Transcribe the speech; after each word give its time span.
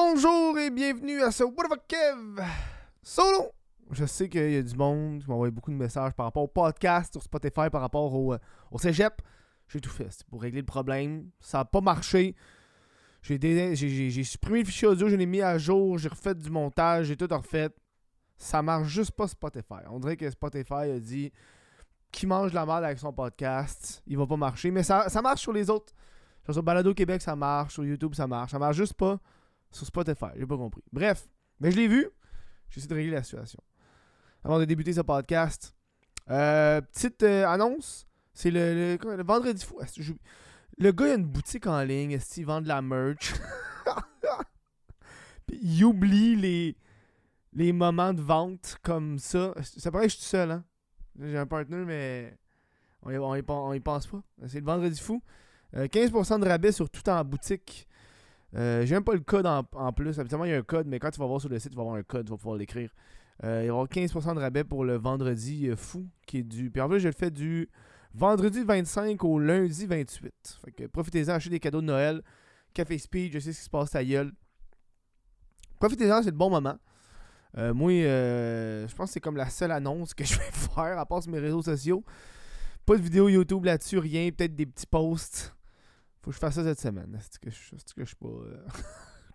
Bonjour 0.00 0.56
et 0.60 0.70
bienvenue 0.70 1.22
à 1.22 1.32
ce 1.32 1.42
What 1.42 1.64
the 1.70 1.80
Kev 1.88 2.40
solo. 3.02 3.50
Je 3.90 4.04
sais 4.04 4.28
qu'il 4.28 4.52
y 4.52 4.56
a 4.56 4.62
du 4.62 4.76
monde 4.76 5.20
qui 5.20 5.28
m'envoie 5.28 5.50
beaucoup 5.50 5.72
de 5.72 5.76
messages 5.76 6.12
par 6.12 6.26
rapport 6.26 6.44
au 6.44 6.48
podcast 6.48 7.14
sur 7.14 7.20
Spotify, 7.20 7.68
par 7.68 7.80
rapport 7.80 8.14
au, 8.14 8.32
euh, 8.32 8.38
cégep. 8.76 9.20
J'ai 9.66 9.80
tout 9.80 9.90
fait 9.90 10.22
pour 10.30 10.40
régler 10.40 10.60
le 10.60 10.66
problème. 10.66 11.30
Ça 11.40 11.58
n'a 11.58 11.64
pas 11.64 11.80
marché. 11.80 12.36
J'ai 13.22 14.22
supprimé 14.22 14.60
le 14.60 14.66
fichier 14.66 14.86
audio, 14.86 15.08
je 15.08 15.16
l'ai 15.16 15.26
mis 15.26 15.42
à 15.42 15.58
jour, 15.58 15.98
j'ai 15.98 16.08
refait 16.08 16.36
du 16.36 16.48
montage, 16.48 17.06
j'ai 17.06 17.16
tout 17.16 17.28
refait. 17.28 17.70
Ça 18.36 18.62
marche 18.62 18.86
juste 18.86 19.10
pas 19.10 19.26
Spotify. 19.26 19.82
On 19.90 19.98
dirait 19.98 20.16
que 20.16 20.30
Spotify 20.30 20.92
a 20.94 21.00
dit 21.00 21.32
qui 22.12 22.28
mange 22.28 22.52
la 22.52 22.64
merde 22.64 22.84
avec 22.84 23.00
son 23.00 23.12
podcast, 23.12 24.00
il 24.06 24.16
va 24.16 24.28
pas 24.28 24.36
marcher. 24.36 24.70
Mais 24.70 24.84
ça, 24.84 25.08
ça 25.08 25.20
marche 25.22 25.40
sur 25.40 25.52
les 25.52 25.68
autres. 25.68 25.92
Sur 26.48 26.62
Balado 26.62 26.94
Québec, 26.94 27.20
ça 27.20 27.34
marche. 27.34 27.74
Sur 27.74 27.84
YouTube, 27.84 28.14
ça 28.14 28.28
marche. 28.28 28.52
Ça 28.52 28.60
marche 28.60 28.76
juste 28.76 28.94
pas 28.94 29.18
sur 29.70 29.86
Spotify. 29.86 30.26
J'ai 30.36 30.46
pas 30.46 30.56
compris. 30.56 30.82
Bref, 30.92 31.28
mais 31.60 31.70
je 31.70 31.76
l'ai 31.76 31.88
vu. 31.88 32.08
J'ai 32.68 32.78
essayé 32.78 32.88
de 32.88 32.94
régler 32.94 33.12
la 33.12 33.22
situation. 33.22 33.60
Avant 34.44 34.58
de 34.58 34.64
débuter 34.64 34.92
ce 34.92 35.00
podcast, 35.00 35.74
euh, 36.30 36.80
petite 36.80 37.22
euh, 37.22 37.46
annonce. 37.46 38.06
C'est 38.34 38.50
le, 38.50 38.98
vendredi 39.24 39.64
fou. 39.64 39.80
Le 40.78 40.92
gars, 40.92 41.12
a 41.12 41.14
une 41.14 41.24
boutique 41.24 41.66
en 41.66 41.82
ligne. 41.82 42.12
Est-ce 42.12 42.34
qu'il 42.34 42.46
vend 42.46 42.60
de 42.60 42.68
la 42.68 42.80
merch? 42.80 43.34
Il 45.62 45.84
oublie 45.84 46.76
les, 47.52 47.72
moments 47.72 48.12
de 48.12 48.20
vente 48.20 48.78
comme 48.82 49.18
ça. 49.18 49.54
Ça 49.62 49.90
paraît 49.90 50.04
que 50.04 50.10
je 50.12 50.16
suis 50.16 50.24
tout 50.24 50.30
seul, 50.30 50.50
hein? 50.50 50.64
J'ai 51.20 51.36
un 51.36 51.46
partner, 51.46 51.84
mais 51.84 52.38
on 53.02 53.10
y, 53.10 53.18
on 53.18 53.72
y 53.72 53.80
pense 53.80 54.06
pas. 54.06 54.22
C'est 54.46 54.60
le 54.60 54.66
vendredi 54.66 55.00
fou. 55.00 55.20
Euh, 55.74 55.86
15% 55.86 56.40
de 56.40 56.48
rabais 56.48 56.70
sur 56.70 56.88
tout 56.88 57.08
en 57.08 57.24
boutique. 57.24 57.87
Euh, 58.56 58.84
J'ai 58.86 58.94
même 58.94 59.04
pas 59.04 59.14
le 59.14 59.20
code 59.20 59.46
en, 59.46 59.64
en 59.72 59.92
plus. 59.92 60.18
Habituellement, 60.18 60.44
il 60.44 60.50
y 60.50 60.54
a 60.54 60.58
un 60.58 60.62
code, 60.62 60.86
mais 60.86 60.98
quand 60.98 61.10
tu 61.10 61.20
vas 61.20 61.26
voir 61.26 61.40
sur 61.40 61.50
le 61.50 61.58
site, 61.58 61.70
tu 61.70 61.76
vas 61.76 61.82
avoir 61.82 61.96
un 61.96 62.02
code, 62.02 62.26
tu 62.26 62.30
vas 62.30 62.36
pouvoir 62.36 62.56
l'écrire. 62.56 62.90
Euh, 63.44 63.60
il 63.60 63.60
va 63.60 63.64
y 63.64 63.68
avoir 63.68 63.86
15% 63.86 64.34
de 64.34 64.40
rabais 64.40 64.64
pour 64.64 64.84
le 64.84 64.96
vendredi 64.96 65.68
euh, 65.68 65.76
fou 65.76 66.08
qui 66.26 66.38
est 66.38 66.42
du. 66.42 66.70
Puis 66.70 66.80
en 66.80 66.88
plus, 66.88 67.00
je 67.00 67.08
le 67.08 67.14
fais 67.14 67.30
du 67.30 67.68
vendredi 68.14 68.64
25 68.64 69.22
au 69.24 69.38
lundi 69.38 69.86
28. 69.86 70.32
Fait 70.64 70.72
que 70.72 70.86
profitez-en, 70.86 71.34
achetez 71.34 71.50
des 71.50 71.60
cadeaux 71.60 71.80
de 71.80 71.86
Noël. 71.86 72.22
Café 72.74 72.98
Speed, 72.98 73.32
je 73.32 73.38
sais 73.38 73.52
ce 73.52 73.58
qui 73.58 73.64
se 73.64 73.70
passe 73.70 73.94
à 73.94 74.04
gueule. 74.04 74.32
Profitez-en, 75.78 76.22
c'est 76.22 76.30
le 76.30 76.36
bon 76.36 76.50
moment. 76.50 76.76
Moi, 77.56 77.90
je 77.92 78.94
pense 78.94 79.08
que 79.08 79.14
c'est 79.14 79.20
comme 79.20 79.36
la 79.36 79.48
seule 79.48 79.72
annonce 79.72 80.14
que 80.14 80.24
je 80.24 80.38
vais 80.38 80.50
faire, 80.52 80.98
à 80.98 81.06
part 81.06 81.22
sur 81.22 81.32
mes 81.32 81.38
réseaux 81.38 81.62
sociaux. 81.62 82.04
Pas 82.84 82.96
de 82.96 83.02
vidéo 83.02 83.28
YouTube 83.28 83.64
là-dessus, 83.64 83.98
rien. 83.98 84.30
Peut-être 84.30 84.54
des 84.54 84.66
petits 84.66 84.86
posts. 84.86 85.54
Je 86.28 86.38
fasse 86.38 86.54
ça 86.54 86.64
cette 86.64 86.80
semaine. 86.80 87.18
C'est 87.20 87.40
que 87.40 87.50
je 87.50 87.94
que 87.94 88.04
suis 88.04 88.16
pas. 88.16 88.28
Euh... 88.28 88.66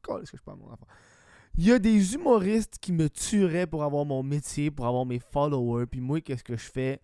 Calisse 0.04 0.32
que 0.32 0.38
je 0.38 0.42
suis 0.42 0.46
pas 0.46 0.56
mon 0.60 0.72
enfant? 0.72 0.88
Il 1.56 1.66
y 1.66 1.72
a 1.72 1.80
des 1.80 2.16
humoristes 2.16 2.78
qui 2.80 2.92
me 2.92 3.10
tueraient 3.10 3.68
pour 3.68 3.84
avoir 3.84 4.06
mon 4.06 4.24
métier, 4.24 4.72
pour 4.72 4.88
avoir 4.88 5.06
mes 5.06 5.20
followers. 5.20 5.86
Puis 5.86 6.02
moi, 6.02 6.20
qu'est-ce 6.22 6.44
que 6.44 6.58
je 6.58 6.72
fais? 6.72 7.02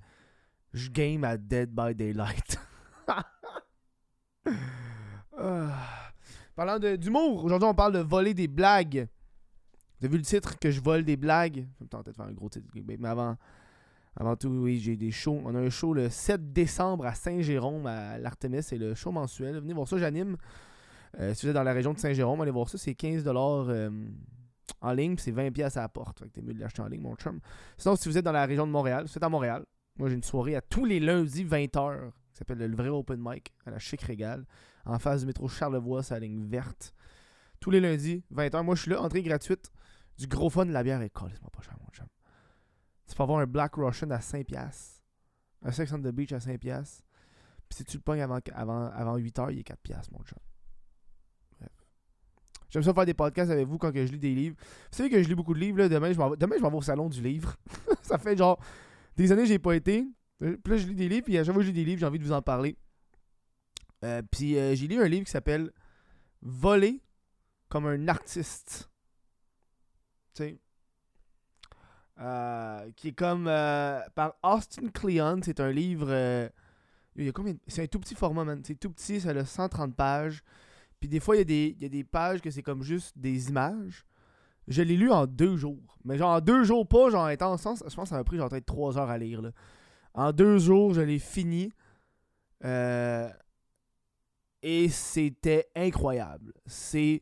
Je 0.73 0.89
game 0.89 1.23
à 1.23 1.37
Dead 1.37 1.69
by 1.71 1.95
Daylight. 1.95 2.59
Ah. 5.41 6.11
Parlant 6.53 6.79
d'humour, 6.79 7.45
aujourd'hui 7.45 7.69
on 7.69 7.73
parle 7.73 7.93
de 7.93 7.99
voler 7.99 8.33
des 8.33 8.49
blagues. 8.49 9.07
Vous 9.99 10.05
avez 10.05 10.11
vu 10.11 10.17
le 10.17 10.25
titre 10.25 10.59
que 10.59 10.69
je 10.69 10.81
vole 10.81 11.05
des 11.05 11.15
blagues? 11.15 11.65
Je 11.77 11.83
me 11.85 11.89
tentais 11.89 12.11
de 12.11 12.15
faire 12.17 12.25
un 12.25 12.33
gros 12.33 12.49
titre, 12.49 12.67
mais 12.75 13.07
avant, 13.07 13.37
avant 14.19 14.35
tout, 14.35 14.49
oui, 14.49 14.79
j'ai 14.79 14.97
des 14.97 15.11
shows. 15.11 15.41
On 15.45 15.55
a 15.55 15.59
un 15.59 15.69
show 15.69 15.93
le 15.93 16.09
7 16.09 16.51
décembre 16.51 17.05
à 17.05 17.13
Saint-Jérôme, 17.15 17.87
à 17.87 18.17
l'Artemis. 18.17 18.61
C'est 18.61 18.77
le 18.77 18.93
show 18.93 19.11
mensuel. 19.11 19.59
Venez 19.59 19.73
voir 19.73 19.87
ça, 19.87 19.97
j'anime. 19.97 20.35
Euh, 21.19 21.33
si 21.33 21.45
vous 21.45 21.51
êtes 21.51 21.55
dans 21.55 21.63
la 21.63 21.71
région 21.71 21.93
de 21.93 21.99
Saint-Jérôme, 21.99 22.41
allez 22.41 22.51
voir 22.51 22.67
ça. 22.67 22.77
C'est 22.77 22.91
15$ 22.91 23.23
euh, 23.69 23.89
en 24.81 24.91
ligne, 24.91 25.15
c'est 25.17 25.31
20$ 25.31 25.77
à 25.77 25.81
la 25.81 25.89
porte. 25.89 26.23
T'es 26.33 26.41
mieux 26.41 26.53
de 26.53 26.59
l'acheter 26.59 26.81
en 26.81 26.87
ligne, 26.87 27.01
mon 27.01 27.15
chum. 27.15 27.39
Sinon, 27.77 27.95
si 27.95 28.09
vous 28.09 28.17
êtes 28.17 28.25
dans 28.25 28.33
la 28.33 28.45
région 28.45 28.67
de 28.67 28.71
Montréal, 28.71 29.07
si 29.07 29.13
vous 29.13 29.17
êtes 29.19 29.23
à 29.23 29.29
Montréal, 29.29 29.65
moi 29.97 30.09
j'ai 30.09 30.15
une 30.15 30.23
soirée 30.23 30.55
à 30.55 30.61
tous 30.61 30.83
les 30.83 30.99
lundis 30.99 31.45
20h 31.45 32.11
qui 32.31 32.37
s'appelle 32.37 32.58
le 32.58 32.75
vrai 32.75 32.89
open 32.89 33.19
mic 33.21 33.53
à 33.65 33.71
la 33.71 33.79
Chic 33.79 34.02
Régal, 34.02 34.45
en 34.85 34.99
face 34.99 35.21
du 35.21 35.27
métro 35.27 35.47
Charlevoix, 35.47 36.03
c'est 36.03 36.13
la 36.13 36.19
ligne 36.21 36.45
verte. 36.45 36.93
Tous 37.59 37.71
les 37.71 37.79
lundis, 37.79 38.23
20h. 38.33 38.63
Moi 38.63 38.75
je 38.75 38.81
suis 38.81 38.91
là, 38.91 39.02
entrée 39.02 39.23
gratuite. 39.23 39.71
Du 40.17 40.27
gros 40.27 40.49
fun, 40.49 40.65
la 40.65 40.83
bière 40.83 41.02
est 41.02 41.09
colle, 41.09 41.31
c'est 41.33 41.41
pas 41.41 41.61
cher, 41.61 41.75
mon 41.79 41.89
chum. 41.91 42.05
Tu 43.09 43.15
peux 43.15 43.23
avoir 43.23 43.39
un 43.39 43.47
Black 43.47 43.75
Russian 43.75 44.11
à 44.11 44.20
5$, 44.20 45.02
un 45.64 45.71
Sex 45.71 45.92
on 45.92 45.99
the 45.99 46.11
Beach 46.11 46.31
à 46.31 46.37
5$. 46.37 46.59
Puis 46.59 47.77
si 47.77 47.83
tu 47.83 47.97
le 47.97 48.03
pognes 48.03 48.21
avant, 48.21 48.39
avant, 48.53 48.86
avant 48.86 49.17
8h, 49.17 49.52
il 49.52 49.59
est 49.59 49.67
4$, 49.67 50.11
mon. 50.11 50.20
Bref. 51.59 51.70
J'aime 52.70 52.83
ça 52.83 52.93
faire 52.93 53.05
des 53.05 53.14
podcasts 53.15 53.52
avec 53.52 53.67
vous 53.67 53.77
quand 53.77 53.92
que 53.92 54.05
je 54.05 54.11
lis 54.11 54.20
des 54.20 54.33
livres. 54.33 54.55
Vous 54.59 54.97
savez 54.97 55.09
que 55.09 55.21
je 55.21 55.27
lis 55.27 55.36
beaucoup 55.36 55.55
de 55.55 55.59
livres. 55.59 55.87
Demain, 55.87 56.14
je 56.14 56.17
vais, 56.17 56.37
demain, 56.37 56.55
au 56.61 56.81
salon 56.81 57.09
du 57.09 57.21
livre. 57.21 57.55
ça 58.03 58.17
fait 58.20 58.37
genre 58.37 58.59
des 59.17 59.31
années 59.31 59.43
que 59.43 59.47
j'ai 59.47 59.59
pas 59.59 59.76
été. 59.76 60.08
Puis 60.39 60.58
là, 60.65 60.77
je 60.77 60.87
lis 60.87 60.95
des 60.95 61.09
livres, 61.09 61.26
puis 61.26 61.37
à 61.37 61.43
chaque 61.43 61.53
fois 61.53 61.61
que 61.61 61.67
je 61.67 61.71
lis 61.71 61.83
des 61.83 61.86
livres, 61.86 61.99
j'ai 61.99 62.05
envie 62.05 62.20
de 62.20 62.23
vous 62.23 62.31
en 62.31 62.41
parler. 62.41 62.77
Euh, 64.05 64.21
puis 64.31 64.58
euh, 64.58 64.76
j'ai 64.76 64.87
lu 64.87 65.02
un 65.02 65.08
livre 65.08 65.26
qui 65.26 65.31
s'appelle 65.31 65.71
Voler 66.41 67.02
comme 67.67 67.86
un 67.86 68.08
artiste. 68.08 68.89
Tu 70.33 70.43
sais. 70.43 70.59
Euh, 72.19 72.89
qui 72.97 73.09
est 73.09 73.13
comme 73.13 73.47
euh, 73.47 74.02
par 74.15 74.35
Austin 74.43 74.89
Kleon. 74.89 75.39
C'est 75.43 75.59
un 75.59 75.71
livre. 75.71 76.07
euh, 76.09 76.49
il 77.15 77.25
y 77.25 77.30
a 77.30 77.31
combien 77.31 77.55
C'est 77.67 77.83
un 77.83 77.87
tout 77.87 77.99
petit 77.99 78.15
format, 78.15 78.43
man. 78.43 78.61
C'est 78.65 78.75
tout 78.80 78.89
petit, 78.91 79.21
ça 79.21 79.30
a 79.30 79.45
130 79.45 79.95
pages. 79.95 80.43
Puis 80.99 81.08
des 81.09 81.19
fois, 81.21 81.35
il 81.37 81.39
y, 81.39 81.41
a 81.41 81.45
des- 81.45 81.75
il 81.77 81.81
y 81.81 81.85
a 81.85 81.89
des 81.89 82.03
pages 82.03 82.41
que 82.41 82.52
c'est 82.52 82.61
comme 82.63 82.83
juste 82.83 83.17
des 83.17 83.49
images. 83.49 84.05
Je 84.67 84.81
l'ai 84.81 84.97
lu 84.97 85.09
en 85.11 85.25
deux 85.27 85.55
jours. 85.58 85.97
Mais 86.03 86.17
genre 86.17 86.31
en 86.35 86.41
deux 86.41 86.63
jours, 86.63 86.85
pas 86.87 87.09
genre 87.09 87.29
étant 87.29 87.53
en 87.53 87.58
sens. 87.58 87.79
Je 87.87 87.95
pense 87.95 88.03
que 88.05 88.09
ça 88.09 88.17
m'a 88.17 88.23
pris 88.23 88.37
genre 88.37 88.49
peut-être 88.49 88.65
trois 88.65 88.97
heures 88.97 89.09
à 89.09 89.17
lire. 89.17 89.41
Là. 89.41 89.52
En 90.13 90.31
deux 90.33 90.58
jours, 90.59 90.93
je 90.93 91.02
l'ai 91.02 91.19
fini. 91.19 91.71
Et 94.61 94.89
c'était 94.89 95.69
incroyable. 95.75 96.53
C'est 96.65 97.21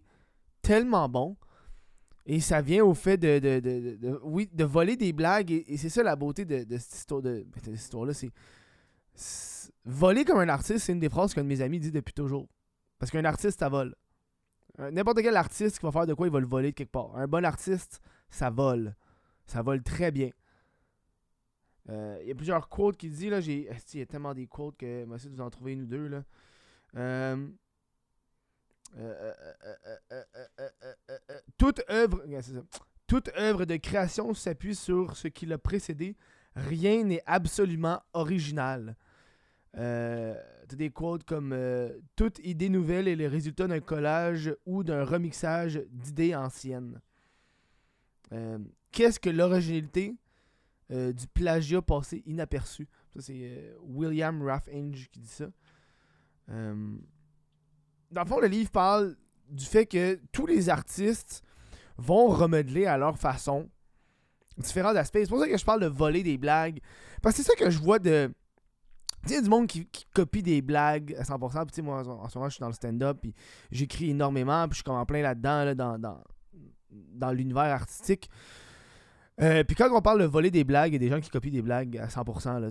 tellement 0.61 1.07
bon. 1.07 1.37
Et 2.29 2.41
ça 2.41 2.61
vient 2.61 2.83
au 2.83 2.93
fait 2.93 3.17
de, 3.17 3.39
de, 3.39 3.59
de- 3.61 3.95
de- 3.95 4.19
oui, 4.21 4.49
de 4.51 4.63
voler 4.65 4.97
des 4.97 5.13
blagues. 5.13 5.49
Et, 5.49 5.77
c'est 5.77 5.87
ça 5.89 6.03
la 6.03 6.15
beauté 6.17 6.43
de, 6.43 6.65
histoire 6.75 7.21
ben, 7.21 7.45
cette 7.63 7.73
histoire-là. 7.73 8.13
C'est, 8.13 8.29
c'est- 9.15 9.71
voler 9.85 10.25
comme 10.25 10.39
un 10.39 10.49
artiste, 10.49 10.79
c'est 10.85 10.91
une 10.91 10.99
des 10.99 11.09
phrases 11.09 11.33
qu'un 11.33 11.43
de 11.43 11.47
mes 11.47 11.61
amis 11.61 11.79
dit 11.79 11.91
depuis 11.91 12.13
toujours. 12.13 12.47
Parce 12.99 13.11
qu'un 13.11 13.23
artiste, 13.25 13.59
ça 13.59 13.69
vole. 13.69 13.95
N'importe 14.77 15.21
quel 15.21 15.37
artiste 15.37 15.79
qui 15.79 15.85
va 15.85 15.91
faire 15.91 16.05
de 16.05 16.13
quoi, 16.13 16.27
il 16.27 16.33
va 16.33 16.39
le 16.39 16.45
voler 16.45 16.71
de 16.71 16.75
quelque 16.75 16.91
part. 16.91 17.15
Un 17.15 17.27
bon 17.27 17.43
artiste, 17.45 17.99
ça 18.29 18.49
vole. 18.49 18.93
Ça 19.45 19.61
vole 19.61 19.81
très 19.81 20.11
bien. 20.11 20.29
Euh, 21.89 22.19
Il 22.21 22.27
y 22.27 22.31
a 22.31 22.35
plusieurs 22.35 22.67
quotes 22.67 22.97
qui 22.97 23.09
disent, 23.09 23.29
là, 23.31 23.39
j'ai... 23.39 23.69
Il 23.93 23.99
y 23.99 24.03
a 24.03 24.05
tellement 24.05 24.33
des 24.33 24.47
quotes 24.47 24.75
que 24.77 25.05
vais 25.05 25.15
essayer 25.15 25.29
de 25.29 25.35
vous 25.35 25.41
en 25.41 25.49
trouver 25.49 25.71
une 25.73 25.83
ou 25.83 25.87
deux, 25.87 26.07
là. 26.07 26.23
Euh, 26.97 27.47
toute 31.57 31.81
œuvre, 31.89 32.23
toute 33.05 33.29
œuvre 33.37 33.65
de 33.65 33.75
création 33.77 34.33
s'appuie 34.33 34.75
sur 34.75 35.15
ce 35.15 35.27
qui 35.27 35.45
l'a 35.45 35.57
précédé. 35.57 36.15
Rien 36.55 37.03
n'est 37.03 37.23
absolument 37.25 38.01
original. 38.13 38.95
des 39.75 40.89
quotes 40.89 41.23
comme 41.23 41.55
toute 42.15 42.39
idée 42.39 42.69
nouvelle 42.69 43.07
est 43.07 43.15
le 43.15 43.27
résultat 43.27 43.67
d'un 43.67 43.79
collage 43.79 44.55
ou 44.65 44.83
d'un 44.83 45.03
remixage 45.03 45.81
d'idées 45.91 46.35
anciennes. 46.35 46.99
Qu'est-ce 48.91 49.19
que 49.19 49.29
l'originalité 49.29 50.15
du 50.89 51.27
plagiat 51.33 51.81
passé 51.81 52.23
inaperçu 52.25 52.87
c'est 53.19 53.73
William 53.81 54.43
Raff 54.43 54.67
qui 55.11 55.19
dit 55.19 55.27
ça. 55.27 55.49
Dans 58.11 58.21
le 58.21 58.27
fond, 58.27 58.39
le 58.39 58.47
livre 58.47 58.71
parle 58.71 59.15
du 59.49 59.65
fait 59.65 59.85
que 59.85 60.19
tous 60.31 60.45
les 60.45 60.69
artistes 60.69 61.43
vont 61.97 62.27
remodeler 62.27 62.85
à 62.85 62.97
leur 62.97 63.17
façon 63.17 63.69
différents 64.57 64.95
aspects. 64.95 65.19
C'est 65.21 65.29
pour 65.29 65.39
ça 65.39 65.47
que 65.47 65.57
je 65.57 65.65
parle 65.65 65.81
de 65.81 65.87
voler 65.87 66.23
des 66.23 66.37
blagues. 66.37 66.79
Parce 67.21 67.35
que 67.35 67.43
c'est 67.43 67.51
ça 67.51 67.55
que 67.55 67.69
je 67.69 67.79
vois 67.79 67.99
de. 67.99 68.31
Tu 69.25 69.33
sais, 69.33 69.41
du 69.41 69.49
monde 69.49 69.67
qui, 69.67 69.87
copie 70.13 70.43
des 70.43 70.61
blagues 70.61 71.15
à 71.17 71.23
100%. 71.23 71.51
Puis, 71.51 71.65
tu 71.67 71.75
sais, 71.75 71.81
moi, 71.81 72.07
en 72.07 72.29
ce 72.29 72.37
moment, 72.37 72.49
je 72.49 72.55
suis 72.55 72.61
dans 72.61 72.67
le 72.67 72.73
stand-up. 72.73 73.17
Puis, 73.21 73.33
j'écris 73.71 74.11
énormément. 74.11 74.67
Puis, 74.67 74.73
je 74.73 74.75
suis 74.77 74.83
comme 74.83 74.95
en 74.95 75.05
plein 75.05 75.21
là-dedans, 75.21 75.65
là, 75.65 75.75
dans, 75.75 77.31
l'univers 77.31 77.63
artistique. 77.63 78.29
Euh, 79.41 79.63
puis, 79.63 79.75
quand 79.75 79.89
on 79.91 80.01
parle 80.01 80.21
de 80.21 80.25
voler 80.25 80.51
des 80.51 80.63
blagues, 80.63 80.91
il 80.91 80.93
y 80.93 80.95
a 80.97 80.99
des 80.99 81.09
gens 81.09 81.19
qui 81.19 81.29
copient 81.29 81.51
des 81.51 81.61
blagues 81.61 81.97
à 81.97 82.07
100%. 82.07 82.59
Là. 82.59 82.69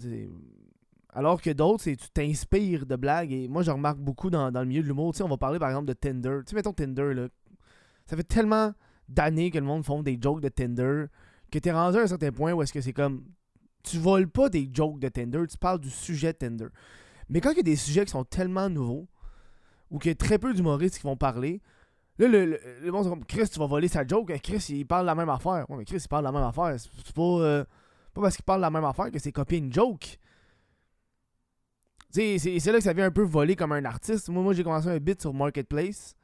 Alors 1.16 1.40
que 1.40 1.48
d'autres, 1.48 1.84
tu 1.84 1.96
t'inspires 2.12 2.84
de 2.84 2.94
blagues. 2.94 3.32
Et 3.32 3.48
moi, 3.48 3.62
je 3.62 3.70
remarque 3.70 3.98
beaucoup 3.98 4.28
dans, 4.28 4.52
dans 4.52 4.60
le 4.60 4.66
milieu 4.66 4.82
de 4.82 4.86
l'humour. 4.86 5.12
Tu 5.12 5.18
sais, 5.18 5.24
on 5.24 5.28
va 5.28 5.38
parler 5.38 5.58
par 5.58 5.70
exemple 5.70 5.86
de 5.86 5.94
Tinder. 5.94 6.40
Tu 6.44 6.50
sais, 6.50 6.54
mettons 6.54 6.74
Tinder, 6.74 7.14
là. 7.14 7.28
Ça 8.04 8.16
fait 8.16 8.22
tellement 8.22 8.72
d'années 9.08 9.50
que 9.50 9.56
le 9.58 9.64
monde 9.64 9.82
font 9.82 10.02
des 10.02 10.18
jokes 10.20 10.42
de 10.42 10.48
Tinder 10.48 11.06
que 11.50 11.58
t'es 11.58 11.72
rendu 11.72 11.96
à 11.96 12.02
un 12.02 12.06
certain 12.06 12.32
point 12.32 12.52
où 12.52 12.60
est-ce 12.62 12.72
que 12.72 12.82
c'est 12.82 12.92
comme 12.92 13.24
tu 13.82 13.98
voles 13.98 14.28
pas 14.28 14.50
des 14.50 14.68
jokes 14.70 14.98
de 14.98 15.08
Tinder, 15.08 15.42
tu 15.48 15.56
parles 15.56 15.80
du 15.80 15.90
sujet 15.90 16.34
Tinder. 16.34 16.66
Mais 17.30 17.40
quand 17.40 17.52
il 17.52 17.56
y 17.56 17.60
a 17.60 17.62
des 17.62 17.76
sujets 17.76 18.04
qui 18.04 18.10
sont 18.10 18.24
tellement 18.24 18.68
nouveaux, 18.68 19.08
ou 19.90 19.98
qu'il 19.98 20.10
y 20.10 20.12
a 20.12 20.16
très 20.16 20.38
peu 20.38 20.52
d'humoristes 20.52 20.98
qui 20.98 21.04
vont 21.04 21.16
parler, 21.16 21.62
Là, 22.18 22.28
le, 22.28 22.46
le, 22.46 22.60
le 22.82 22.92
monde, 22.92 23.08
comme 23.08 23.24
Chris, 23.26 23.48
tu 23.50 23.58
vas 23.58 23.66
voler 23.66 23.88
sa 23.88 24.06
joke. 24.06 24.32
Chris, 24.42 24.64
il 24.70 24.86
parle 24.86 25.04
la 25.04 25.14
même 25.14 25.28
affaire. 25.28 25.68
Ouais, 25.68 25.76
mais 25.76 25.84
Chris, 25.84 25.98
il 26.02 26.08
parle 26.08 26.24
la 26.24 26.32
même 26.32 26.42
affaire. 26.42 26.74
C'est 26.78 27.14
pas, 27.14 27.22
euh, 27.22 27.64
pas 28.14 28.22
parce 28.22 28.36
qu'il 28.36 28.44
parle 28.44 28.62
la 28.62 28.70
même 28.70 28.84
affaire 28.84 29.10
que 29.10 29.18
c'est 29.18 29.32
copier 29.32 29.58
une 29.58 29.70
joke. 29.70 30.18
C'est 32.10 32.66
là 32.66 32.78
que 32.78 32.84
ça 32.84 32.92
vient 32.92 33.06
un 33.06 33.10
peu 33.10 33.22
voler 33.22 33.56
comme 33.56 33.72
un 33.72 33.84
artiste. 33.84 34.28
Moi, 34.28 34.42
moi 34.42 34.54
j'ai 34.54 34.64
commencé 34.64 34.88
un 34.88 34.98
bit 34.98 35.20
sur 35.20 35.34
Marketplace, 35.34 36.14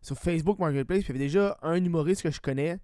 sur 0.00 0.16
Facebook 0.16 0.58
Marketplace. 0.58 1.04
Puis 1.04 1.12
il 1.12 1.16
y 1.16 1.18
avait 1.18 1.24
déjà 1.26 1.58
un 1.62 1.76
humoriste 1.76 2.22
que 2.22 2.30
je 2.30 2.40
connais 2.40 2.78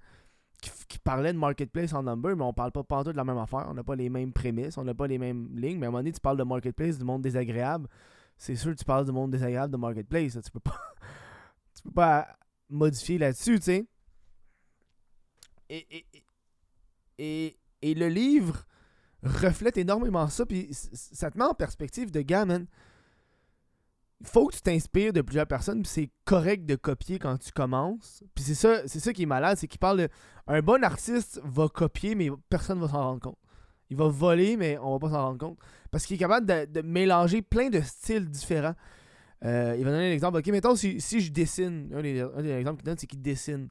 qui, 0.61 0.71
qui 0.89 0.99
parlait 0.99 1.33
de 1.33 1.39
Marketplace 1.39 1.93
en 1.93 2.03
number, 2.03 2.37
mais 2.37 2.45
on 2.45 2.53
parle 2.53 2.73
pas 2.73 2.83
pantoute 2.83 3.13
de 3.13 3.17
la 3.17 3.25
même 3.25 3.39
affaire. 3.39 3.67
On 3.69 3.75
n'a 3.75 3.83
pas 3.83 3.97
les 3.97 4.09
mêmes 4.09 4.33
prémices, 4.33 4.79
on 4.79 4.85
n'a 4.85 4.95
pas 4.95 5.07
les 5.07 5.19
mêmes 5.19 5.49
lignes. 5.55 5.79
Mais 5.79 5.87
à 5.87 5.89
un 5.89 5.93
moment 5.93 6.01
donné, 6.01 6.13
tu 6.13 6.21
parles 6.21 6.39
de 6.39 6.45
Marketplace, 6.45 6.99
du 6.99 7.05
monde 7.05 7.23
désagréable. 7.23 7.89
C'est 8.37 8.57
sûr 8.57 8.73
que 8.73 8.79
tu 8.79 8.85
parles 8.85 9.05
du 9.05 9.13
monde 9.13 9.31
désagréable 9.31 9.73
de 9.73 9.77
Marketplace. 9.77 10.39
Tu 10.45 10.51
peux 10.51 10.61
pas. 10.61 10.81
tu 11.75 11.83
peux 11.83 11.93
pas 11.93 12.29
modifier 12.69 13.19
là-dessus, 13.19 13.59
tu 13.59 13.65
sais. 13.65 13.87
Et, 15.69 15.87
et, 15.91 16.07
et, 17.19 17.59
et 17.83 17.95
le 17.95 18.09
livre 18.09 18.65
reflète 19.25 19.77
énormément 19.77 20.29
ça, 20.29 20.47
puis 20.47 20.69
ça 20.73 21.31
te 21.31 21.39
met 21.39 21.45
en 21.45 21.55
perspective 21.55 22.11
de 22.11 22.21
gars, 22.21 22.45
man. 22.45 22.67
Il 24.21 24.27
faut 24.27 24.47
que 24.47 24.55
tu 24.55 24.63
t'inspires 24.63 25.13
de 25.13 25.21
plusieurs 25.21 25.47
personnes, 25.47 25.83
puis 25.83 25.91
c'est 25.91 26.11
correct 26.25 26.65
de 26.65 26.77
copier 26.77 27.19
quand 27.19 27.37
tu 27.37 27.51
commences. 27.53 28.23
Puis 28.35 28.45
c'est 28.45 28.55
ça, 28.55 28.87
c'est 28.87 29.01
ça 29.01 29.13
qui 29.13 29.23
est 29.23 29.27
malade, 29.27 29.59
c'est 29.59 29.67
qu'il 29.67 29.79
parle 29.79 29.99
de. 29.99 30.09
Un 30.47 30.61
bon 30.61 30.83
artiste 30.85 31.41
va 31.45 31.69
copier, 31.69 32.15
mais 32.15 32.31
personne 32.49 32.81
va 32.81 32.89
s'en 32.89 33.03
rendre 33.03 33.21
compte. 33.21 33.39
Il 33.91 33.97
va 33.97 34.09
voler, 34.09 34.57
mais 34.57 34.79
on 34.79 34.93
va 34.93 34.99
pas 34.99 35.11
s'en 35.11 35.23
rendre 35.27 35.39
compte. 35.39 35.59
Parce 35.91 36.07
qu'il 36.07 36.17
est 36.17 36.19
capable 36.19 36.47
de, 36.47 36.81
mélanger 36.83 37.43
plein 37.43 37.69
de 37.69 37.81
styles 37.81 38.29
différents. 38.31 38.75
Euh, 39.45 39.77
il 39.79 39.85
va 39.85 39.91
donner 39.91 40.11
un 40.11 40.13
exemple. 40.13 40.39
Ok, 40.39 40.47
mettons, 40.49 40.75
si, 40.75 41.01
si 41.01 41.21
je 41.21 41.31
dessine, 41.31 41.91
un 41.95 42.03
des, 42.03 42.51
exemples 42.51 42.79
qu'il 42.79 42.87
donne, 42.87 42.99
c'est 42.99 43.07
qu'il 43.07 43.23
dessine. 43.23 43.69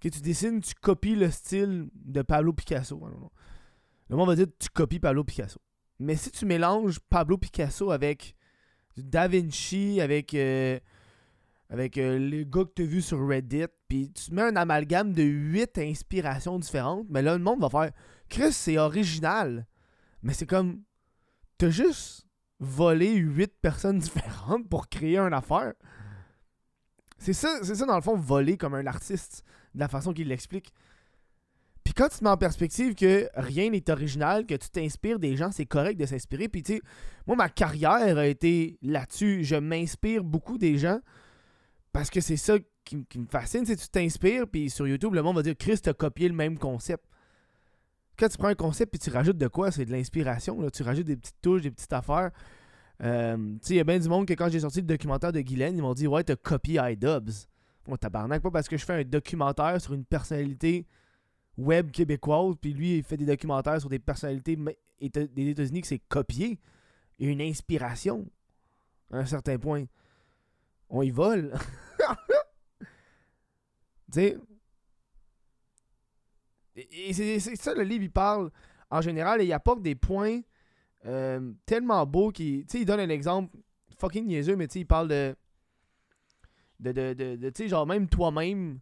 Que 0.00 0.08
tu 0.08 0.20
dessines, 0.20 0.60
tu 0.60 0.74
copies 0.74 1.16
le 1.16 1.30
style 1.30 1.88
de 1.94 2.22
Pablo 2.22 2.52
Picasso. 2.52 2.98
Non, 2.98 3.08
non. 3.08 3.30
Le 4.08 4.16
monde 4.16 4.28
va 4.28 4.36
dire 4.36 4.46
tu 4.58 4.68
copies 4.68 5.00
Pablo 5.00 5.24
Picasso. 5.24 5.60
Mais 5.98 6.16
si 6.16 6.30
tu 6.30 6.46
mélanges 6.46 7.00
Pablo 7.10 7.38
Picasso 7.38 7.90
avec 7.90 8.34
Da 8.96 9.28
Vinci, 9.28 10.00
avec, 10.00 10.34
euh, 10.34 10.78
avec 11.70 11.98
euh, 11.98 12.18
les 12.18 12.46
gars 12.46 12.64
que 12.64 12.72
tu 12.76 12.82
as 12.82 12.86
vus 12.86 13.02
sur 13.02 13.26
Reddit, 13.26 13.66
puis 13.88 14.10
tu 14.12 14.32
mets 14.32 14.42
un 14.42 14.56
amalgame 14.56 15.12
de 15.12 15.22
8 15.22 15.78
inspirations 15.78 16.58
différentes, 16.58 17.06
mais 17.10 17.22
là, 17.22 17.36
le 17.36 17.42
monde 17.42 17.60
va 17.60 17.68
faire 17.68 17.90
Chris, 18.28 18.52
c'est 18.52 18.78
original. 18.78 19.66
Mais 20.22 20.32
c'est 20.32 20.46
comme. 20.46 20.82
T'as 21.58 21.70
juste 21.70 22.26
volé 22.60 23.14
8 23.14 23.52
personnes 23.60 23.98
différentes 23.98 24.68
pour 24.68 24.88
créer 24.88 25.18
une 25.18 25.34
affaire. 25.34 25.74
C'est 27.18 27.32
ça, 27.32 27.58
c'est 27.62 27.74
ça, 27.74 27.84
dans 27.84 27.96
le 27.96 28.02
fond, 28.02 28.16
voler 28.16 28.56
comme 28.56 28.74
un 28.74 28.86
artiste, 28.86 29.44
de 29.74 29.80
la 29.80 29.88
façon 29.88 30.12
qu'il 30.12 30.28
l'explique. 30.28 30.72
Puis 31.88 31.94
quand 31.94 32.10
tu 32.10 32.22
mets 32.22 32.28
en 32.28 32.36
perspective 32.36 32.94
que 32.94 33.30
rien 33.34 33.70
n'est 33.70 33.88
original, 33.88 34.44
que 34.44 34.54
tu 34.56 34.68
t'inspires 34.68 35.18
des 35.18 35.36
gens, 35.36 35.50
c'est 35.50 35.64
correct 35.64 35.98
de 35.98 36.04
s'inspirer. 36.04 36.46
Puis 36.46 36.62
tu 36.62 36.74
sais, 36.74 36.82
moi, 37.26 37.34
ma 37.34 37.48
carrière 37.48 38.18
a 38.18 38.26
été 38.26 38.78
là-dessus. 38.82 39.42
Je 39.42 39.56
m'inspire 39.56 40.22
beaucoup 40.22 40.58
des 40.58 40.76
gens 40.76 41.00
parce 41.94 42.10
que 42.10 42.20
c'est 42.20 42.36
ça 42.36 42.58
qui, 42.84 42.98
me 43.16 43.24
fascine. 43.30 43.64
C'est 43.64 43.76
tu 43.76 43.88
t'inspires, 43.88 44.46
puis 44.46 44.68
sur 44.68 44.86
YouTube, 44.86 45.14
le 45.14 45.22
monde 45.22 45.36
va 45.36 45.42
dire 45.42 45.54
Chris, 45.58 45.78
t'as 45.82 45.94
copié 45.94 46.28
le 46.28 46.34
même 46.34 46.58
concept. 46.58 47.02
Quand 48.18 48.28
tu 48.28 48.36
prends 48.36 48.48
un 48.48 48.54
concept 48.54 48.92
puis 48.92 48.98
tu 48.98 49.08
rajoutes 49.08 49.38
de 49.38 49.48
quoi, 49.48 49.70
c'est 49.70 49.86
de 49.86 49.90
l'inspiration. 49.90 50.68
Tu 50.68 50.82
rajoutes 50.82 51.06
des 51.06 51.16
petites 51.16 51.40
touches, 51.40 51.62
des 51.62 51.70
petites 51.70 51.94
affaires. 51.94 52.32
Euh, 53.02 53.34
tu 53.34 53.58
sais, 53.62 53.74
il 53.74 53.76
y 53.78 53.80
a 53.80 53.84
bien 53.84 53.98
du 53.98 54.10
monde 54.10 54.26
que 54.26 54.34
quand 54.34 54.50
j'ai 54.50 54.60
sorti 54.60 54.80
le 54.80 54.86
documentaire 54.86 55.32
de 55.32 55.40
Guylaine, 55.40 55.78
ils 55.78 55.82
m'ont 55.82 55.94
dit 55.94 56.06
Ouais, 56.06 56.22
t'as 56.22 56.36
copié 56.36 56.82
iDubbbz. 56.82 57.48
Moi, 57.86 57.96
tabarnak, 57.96 58.42
pas 58.42 58.50
parce 58.50 58.68
que 58.68 58.76
je 58.76 58.84
fais 58.84 58.92
un 58.92 59.04
documentaire 59.04 59.80
sur 59.80 59.94
une 59.94 60.04
personnalité 60.04 60.86
web 61.58 61.90
québécoise, 61.90 62.54
puis 62.60 62.72
lui, 62.72 62.98
il 62.98 63.02
fait 63.02 63.16
des 63.16 63.26
documentaires 63.26 63.80
sur 63.80 63.90
des 63.90 63.98
personnalités 63.98 64.56
des 64.56 65.48
États-Unis 65.50 65.82
que 65.82 65.86
c'est 65.86 65.98
copié. 65.98 66.58
Une 67.18 67.40
inspiration 67.40 68.30
à 69.10 69.18
un 69.18 69.26
certain 69.26 69.58
point. 69.58 69.84
On 70.88 71.02
y 71.02 71.10
vole. 71.10 71.52
tu 72.80 72.86
sais? 74.12 74.38
Et, 76.76 77.12
c'est 77.12 77.56
ça, 77.56 77.74
le 77.74 77.82
livre, 77.82 78.04
il 78.04 78.10
parle 78.12 78.52
en 78.90 79.00
général, 79.00 79.42
il 79.42 79.52
apporte 79.52 79.82
des 79.82 79.96
points 79.96 80.40
euh, 81.06 81.52
tellement 81.66 82.06
beaux 82.06 82.30
qui. 82.30 82.64
Tu 82.68 82.72
sais, 82.72 82.82
il 82.82 82.84
donne 82.86 83.00
un 83.00 83.08
exemple 83.08 83.54
fucking 83.98 84.26
niaiseux, 84.26 84.56
mais 84.56 84.68
tu 84.68 84.74
sais, 84.74 84.80
il 84.80 84.86
parle 84.86 85.08
de. 85.08 85.36
De, 86.80 86.92
de, 86.92 87.12
de, 87.12 87.34
de- 87.34 87.50
tu 87.50 87.64
sais, 87.64 87.68
genre, 87.68 87.86
même 87.86 88.08
toi-même, 88.08 88.78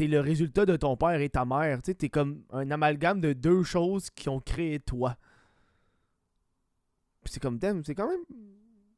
t'es 0.00 0.06
le 0.06 0.20
résultat 0.20 0.64
de 0.64 0.76
ton 0.76 0.96
père 0.96 1.20
et 1.20 1.28
ta 1.28 1.44
mère. 1.44 1.82
Tu 1.82 1.94
t'es 1.94 2.08
comme 2.08 2.42
un 2.52 2.70
amalgame 2.70 3.20
de 3.20 3.34
deux 3.34 3.62
choses 3.64 4.08
qui 4.08 4.30
ont 4.30 4.40
créé 4.40 4.80
toi. 4.80 5.18
C'est 7.26 7.38
comme 7.38 7.58
thème, 7.58 7.84
c'est 7.84 7.94
quand 7.94 8.08
même. 8.08 8.24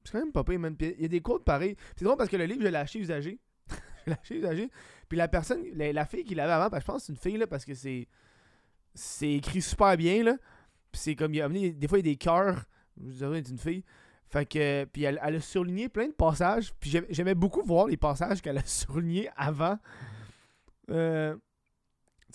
C'est 0.04 0.12
quand 0.12 0.20
même 0.20 0.30
pas 0.30 0.44
pire, 0.44 0.60
il 0.80 1.02
y 1.02 1.04
a 1.04 1.08
des 1.08 1.20
quotes 1.20 1.44
pareils. 1.44 1.74
C'est 1.96 2.04
drôle 2.04 2.16
parce 2.16 2.30
que 2.30 2.36
le 2.36 2.44
livre, 2.44 2.62
je 2.62 2.68
l'ai 2.68 2.76
acheté 2.76 3.00
usagé. 3.00 3.40
je 4.22 4.34
usagé. 4.34 4.70
Puis 5.08 5.18
la 5.18 5.26
personne, 5.26 5.64
la, 5.74 6.06
fille 6.06 6.22
qui 6.22 6.36
l'avait 6.36 6.52
avant, 6.52 6.68
je 6.78 6.84
pense 6.84 6.98
que 6.98 7.06
c'est 7.06 7.12
une 7.12 7.18
fille, 7.18 7.36
là, 7.36 7.48
parce 7.48 7.64
que 7.64 7.74
c'est. 7.74 8.06
C'est 8.94 9.32
écrit 9.32 9.62
super 9.62 9.96
bien, 9.96 10.22
là. 10.22 10.36
Puis 10.92 11.00
c'est 11.00 11.16
comme, 11.16 11.34
il 11.34 11.40
a 11.40 11.46
amené, 11.46 11.72
des 11.72 11.88
fois, 11.88 11.98
il 11.98 12.06
y 12.06 12.10
a 12.10 12.12
des 12.12 12.16
cœurs. 12.16 12.64
Je 13.02 13.10
dirais, 13.10 13.42
c'est 13.44 13.50
une 13.50 13.58
fille. 13.58 13.84
Fait 14.28 14.46
que, 14.46 14.84
puis 14.84 15.02
elle, 15.02 15.18
elle 15.20 15.36
a 15.36 15.40
surligné 15.40 15.88
plein 15.88 16.06
de 16.06 16.12
passages. 16.12 16.72
Puis 16.78 16.90
j'aim- 16.90 17.06
j'aimais 17.10 17.34
beaucoup 17.34 17.62
voir 17.64 17.88
les 17.88 17.96
passages 17.96 18.40
qu'elle 18.40 18.58
a 18.58 18.62
surlignés 18.66 19.28
avant. 19.36 19.78
Euh, 20.92 21.36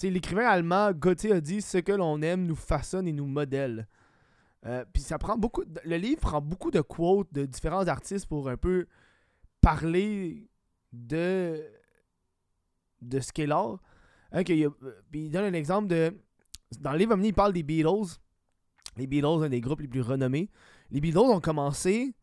l'écrivain 0.03 0.45
allemand 0.45 0.91
Gauthier 0.91 1.31
a 1.33 1.41
dit 1.41 1.61
Ce 1.61 1.77
que 1.77 1.91
l'on 1.91 2.21
aime 2.21 2.45
nous 2.45 2.55
façonne 2.55 3.07
et 3.07 3.13
nous 3.13 3.27
modèle. 3.27 3.87
Euh, 4.65 4.83
puis 4.91 5.01
ça 5.03 5.17
prend 5.17 5.37
beaucoup. 5.37 5.63
le 5.85 5.97
livre 5.97 6.19
prend 6.19 6.41
beaucoup 6.41 6.71
de 6.71 6.81
quotes 6.81 7.31
de 7.31 7.45
différents 7.45 7.87
artistes 7.87 8.25
pour 8.25 8.49
un 8.49 8.57
peu 8.57 8.87
parler 9.61 10.49
de 10.91 11.63
de 13.01 13.19
ce 13.19 13.31
qu'est 13.31 13.45
l'art. 13.45 13.79
Qu'il 14.45 14.57
y 14.57 14.65
a- 14.65 14.69
euh, 14.83 15.01
puis 15.11 15.25
il 15.25 15.31
donne 15.31 15.45
un 15.45 15.53
exemple 15.53 15.87
de. 15.87 16.17
Dans 16.79 16.91
le 16.91 16.97
livre, 16.97 17.17
il 17.23 17.33
parle 17.33 17.53
des 17.53 17.63
Beatles. 17.63 18.19
Les 18.97 19.07
Beatles, 19.07 19.43
un 19.43 19.49
des 19.49 19.61
groupes 19.61 19.81
les 19.81 19.87
plus 19.87 20.01
renommés. 20.01 20.49
Les 20.89 20.99
Beatles 20.99 21.19
ont 21.19 21.39
commencé. 21.39 22.13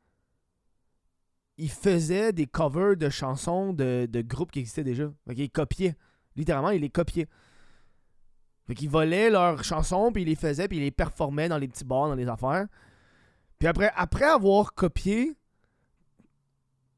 Ils 1.56 1.70
faisaient 1.70 2.32
des 2.32 2.46
covers 2.46 2.96
de 2.96 3.08
chansons 3.08 3.72
de, 3.72 4.08
groupes 4.22 4.50
qui 4.50 4.58
existaient 4.58 4.84
déjà. 4.84 5.12
Fait 5.26 5.34
qu'ils 5.34 5.50
copiaient. 5.50 5.96
Littéralement, 6.36 6.70
ils 6.70 6.80
les 6.80 6.90
copiaient. 6.90 7.28
Fait 8.66 8.74
qu'ils 8.74 8.88
volaient 8.88 9.30
leurs 9.30 9.62
chansons, 9.62 10.10
puis 10.12 10.22
ils 10.22 10.28
les 10.28 10.36
faisaient, 10.36 10.68
puis 10.68 10.78
ils 10.78 10.84
les 10.84 10.90
performaient 10.90 11.48
dans 11.48 11.58
les 11.58 11.68
petits 11.68 11.84
bars, 11.84 12.08
dans 12.08 12.14
les 12.14 12.28
affaires. 12.28 12.66
Puis 13.58 13.68
après, 13.68 13.92
après 13.94 14.24
avoir 14.24 14.74
copié, 14.74 15.36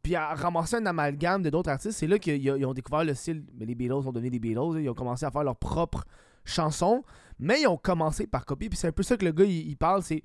puis 0.02 0.14
à 0.14 0.34
ramasser 0.34 0.76
un 0.76 0.86
amalgame 0.86 1.42
de 1.42 1.50
d'autres 1.50 1.70
artistes, 1.70 1.98
c'est 1.98 2.06
là 2.06 2.18
qu'ils 2.18 2.40
ils 2.40 2.64
ont 2.64 2.74
découvert 2.74 3.04
le 3.04 3.14
style. 3.14 3.44
Mais 3.54 3.66
les 3.66 3.74
Beatles 3.74 4.04
sont 4.04 4.12
devenus 4.12 4.30
des 4.30 4.38
Beatles. 4.38 4.74
là. 4.74 4.80
Ils 4.80 4.88
ont 4.88 4.94
commencé 4.94 5.26
à 5.26 5.30
faire 5.32 5.42
leurs 5.42 5.56
propres 5.56 6.04
chansons, 6.44 7.02
mais 7.40 7.62
ils 7.62 7.66
ont 7.66 7.76
commencé 7.76 8.28
par 8.28 8.46
copier. 8.46 8.68
Puis 8.68 8.78
c'est 8.78 8.86
un 8.86 8.92
peu 8.92 9.02
ça 9.02 9.16
que 9.16 9.24
le 9.24 9.32
gars 9.32 9.44
il, 9.44 9.68
il 9.68 9.76
parle. 9.76 10.04
C'est 10.04 10.22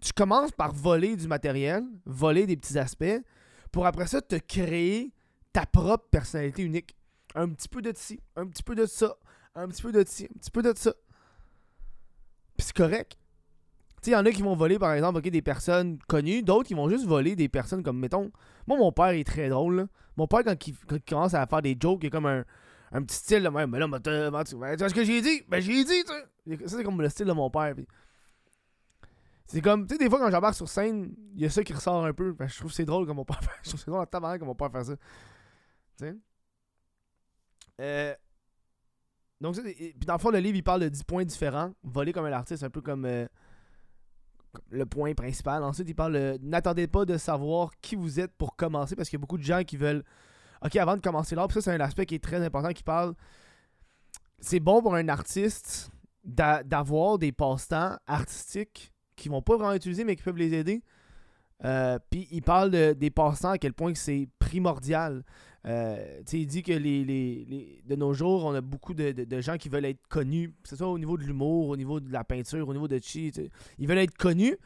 tu 0.00 0.12
commences 0.14 0.52
par 0.52 0.72
voler 0.72 1.16
du 1.16 1.28
matériel, 1.28 1.84
voler 2.06 2.46
des 2.46 2.56
petits 2.56 2.78
aspects, 2.78 3.20
pour 3.70 3.86
après 3.86 4.06
ça 4.06 4.22
te 4.22 4.36
créer 4.36 5.12
ta 5.52 5.66
propre 5.66 6.06
personnalité 6.10 6.62
unique. 6.62 6.96
Un 7.34 7.48
petit 7.50 7.68
peu 7.68 7.82
de 7.82 7.92
ci, 7.94 8.20
un 8.36 8.46
petit 8.46 8.62
peu 8.62 8.74
de 8.74 8.86
ça, 8.86 9.16
un 9.54 9.68
petit 9.68 9.82
peu 9.82 9.92
de 9.92 10.04
ci, 10.06 10.24
un 10.24 10.38
petit 10.38 10.50
peu 10.50 10.62
de 10.62 10.72
ça. 10.76 10.92
Puis 12.56 12.66
c'est 12.66 12.76
correct. 12.76 13.16
Tu 14.02 14.06
sais, 14.06 14.10
il 14.12 14.14
y 14.14 14.16
en 14.16 14.24
a 14.24 14.30
qui 14.30 14.42
vont 14.42 14.56
voler, 14.56 14.78
par 14.78 14.92
exemple, 14.92 15.20
des 15.20 15.42
personnes 15.42 15.98
connues, 16.08 16.42
d'autres 16.42 16.66
qui 16.66 16.74
vont 16.74 16.88
juste 16.88 17.06
voler 17.06 17.36
des 17.36 17.48
personnes 17.48 17.82
comme, 17.82 17.98
mettons, 17.98 18.30
moi, 18.66 18.78
mon 18.78 18.92
père 18.92 19.08
est 19.08 19.24
très 19.24 19.48
drôle, 19.48 19.76
là. 19.76 19.86
Mon 20.16 20.26
père, 20.26 20.42
quand 20.44 20.66
il, 20.66 20.74
commence 21.08 21.34
à 21.34 21.46
faire 21.46 21.62
des 21.62 21.76
jokes, 21.78 22.00
il 22.02 22.06
a 22.06 22.10
comme 22.10 22.26
un, 22.26 22.44
un 22.92 23.02
petit 23.02 23.16
style, 23.16 23.42
là, 23.42 23.50
mais 23.50 23.78
là, 23.78 23.86
mais 23.86 24.00
tu 24.00 24.10
ce 24.10 24.94
que 24.94 25.04
j'ai 25.04 25.20
dit? 25.20 25.42
Ben, 25.48 25.60
j'ai 25.60 25.84
dit, 25.84 26.04
tu 26.04 26.56
sais. 26.56 26.66
Ça, 26.66 26.78
c'est 26.78 26.84
comme 26.84 27.00
le 27.00 27.08
style 27.08 27.26
de 27.26 27.32
mon 27.32 27.50
père. 27.50 27.74
C'est 29.46 29.60
comme, 29.60 29.86
tu 29.86 29.94
sais, 29.94 29.98
des 29.98 30.08
fois, 30.08 30.18
quand 30.18 30.30
j'embarque 30.30 30.54
sur 30.54 30.68
scène, 30.68 31.14
il 31.34 31.42
y 31.42 31.44
a 31.44 31.50
ça 31.50 31.62
qui 31.62 31.72
ressort 31.72 32.04
un 32.04 32.12
peu. 32.12 32.32
Ben, 32.32 32.46
je 32.48 32.56
trouve 32.58 32.72
c'est 32.72 32.84
drôle 32.84 33.06
comme 33.06 33.16
mon 33.16 33.24
père. 33.24 33.40
Je 33.62 33.68
trouve 33.68 33.80
c'est 33.80 33.90
drôle 33.90 34.06
tabarnak 34.06 34.38
comme 34.38 34.48
mon 34.48 34.54
père 34.54 34.70
fait 34.70 34.84
ça. 34.84 34.96
Tu 34.96 36.04
sais? 36.06 36.16
Euh, 37.80 38.14
donc, 39.40 39.56
ça, 39.56 39.62
puis 39.62 39.94
dans 40.06 40.14
le 40.14 40.18
fond, 40.18 40.30
le 40.30 40.38
livre, 40.38 40.56
il 40.56 40.62
parle 40.62 40.82
de 40.82 40.88
10 40.88 41.02
points 41.04 41.24
différents. 41.24 41.72
Voler 41.82 42.12
comme 42.12 42.26
un 42.26 42.32
artiste, 42.32 42.62
un 42.62 42.70
peu 42.70 42.82
comme 42.82 43.06
euh, 43.06 43.26
comme 44.52 44.64
le 44.70 44.84
point 44.86 45.14
principal. 45.14 45.62
Ensuite, 45.64 45.88
il 45.88 45.94
parle 45.94 46.12
de 46.12 46.38
n'attendez 46.42 46.86
pas 46.86 47.04
de 47.04 47.16
savoir 47.16 47.70
qui 47.80 47.96
vous 47.96 48.20
êtes 48.20 48.32
pour 48.36 48.54
commencer 48.56 48.96
parce 48.96 49.08
qu'il 49.08 49.18
y 49.18 49.20
a 49.20 49.22
beaucoup 49.22 49.38
de 49.38 49.42
gens 49.42 49.62
qui 49.64 49.76
veulent. 49.76 50.04
Ok, 50.62 50.76
avant 50.76 50.94
de 50.96 51.00
commencer 51.00 51.34
l'art, 51.34 51.50
ça, 51.50 51.62
c'est 51.62 51.72
un 51.72 51.80
aspect 51.80 52.04
qui 52.04 52.16
est 52.16 52.22
très 52.22 52.44
important 52.44 52.70
qui 52.72 52.82
parle. 52.82 53.14
C'est 54.40 54.60
bon 54.60 54.82
pour 54.82 54.94
un 54.94 55.08
artiste 55.08 55.90
d'a- 56.24 56.62
d'avoir 56.62 57.18
des 57.18 57.32
passe-temps 57.32 57.96
artistiques 58.06 58.92
qui 59.16 59.28
vont 59.30 59.42
pas 59.42 59.56
vraiment 59.56 59.74
utiliser 59.74 60.04
mais 60.04 60.16
qui 60.16 60.22
peuvent 60.22 60.36
les 60.36 60.52
aider. 60.54 60.82
Euh, 61.64 61.98
puis 62.10 62.26
il 62.30 62.42
parle 62.42 62.70
de- 62.70 62.92
des 62.94 63.10
passe-temps 63.10 63.50
à 63.50 63.58
quel 63.58 63.74
point 63.74 63.94
c'est 63.94 64.28
primordial. 64.38 65.24
Euh, 65.66 66.22
il 66.32 66.46
dit 66.46 66.62
que 66.62 66.72
les, 66.72 67.04
les- 67.04 67.44
les- 67.44 67.82
de 67.86 67.96
nos 67.96 68.14
jours, 68.14 68.46
on 68.46 68.54
a 68.54 68.62
beaucoup 68.62 68.94
de, 68.94 69.12
de- 69.12 69.40
gens 69.42 69.58
qui 69.58 69.68
veulent 69.68 69.84
être 69.84 70.00
connus, 70.08 70.54
que 70.62 70.68
ce 70.70 70.76
soit 70.76 70.88
au 70.88 70.98
niveau 70.98 71.18
de 71.18 71.24
l'humour, 71.24 71.68
au 71.68 71.76
niveau 71.76 72.00
de 72.00 72.10
la 72.10 72.24
peinture, 72.24 72.66
au 72.66 72.72
niveau 72.72 72.88
de 72.88 72.98
chi. 73.02 73.30
Ils 73.78 73.86
veulent 73.86 73.98
être 73.98 74.16
connus, 74.16 74.56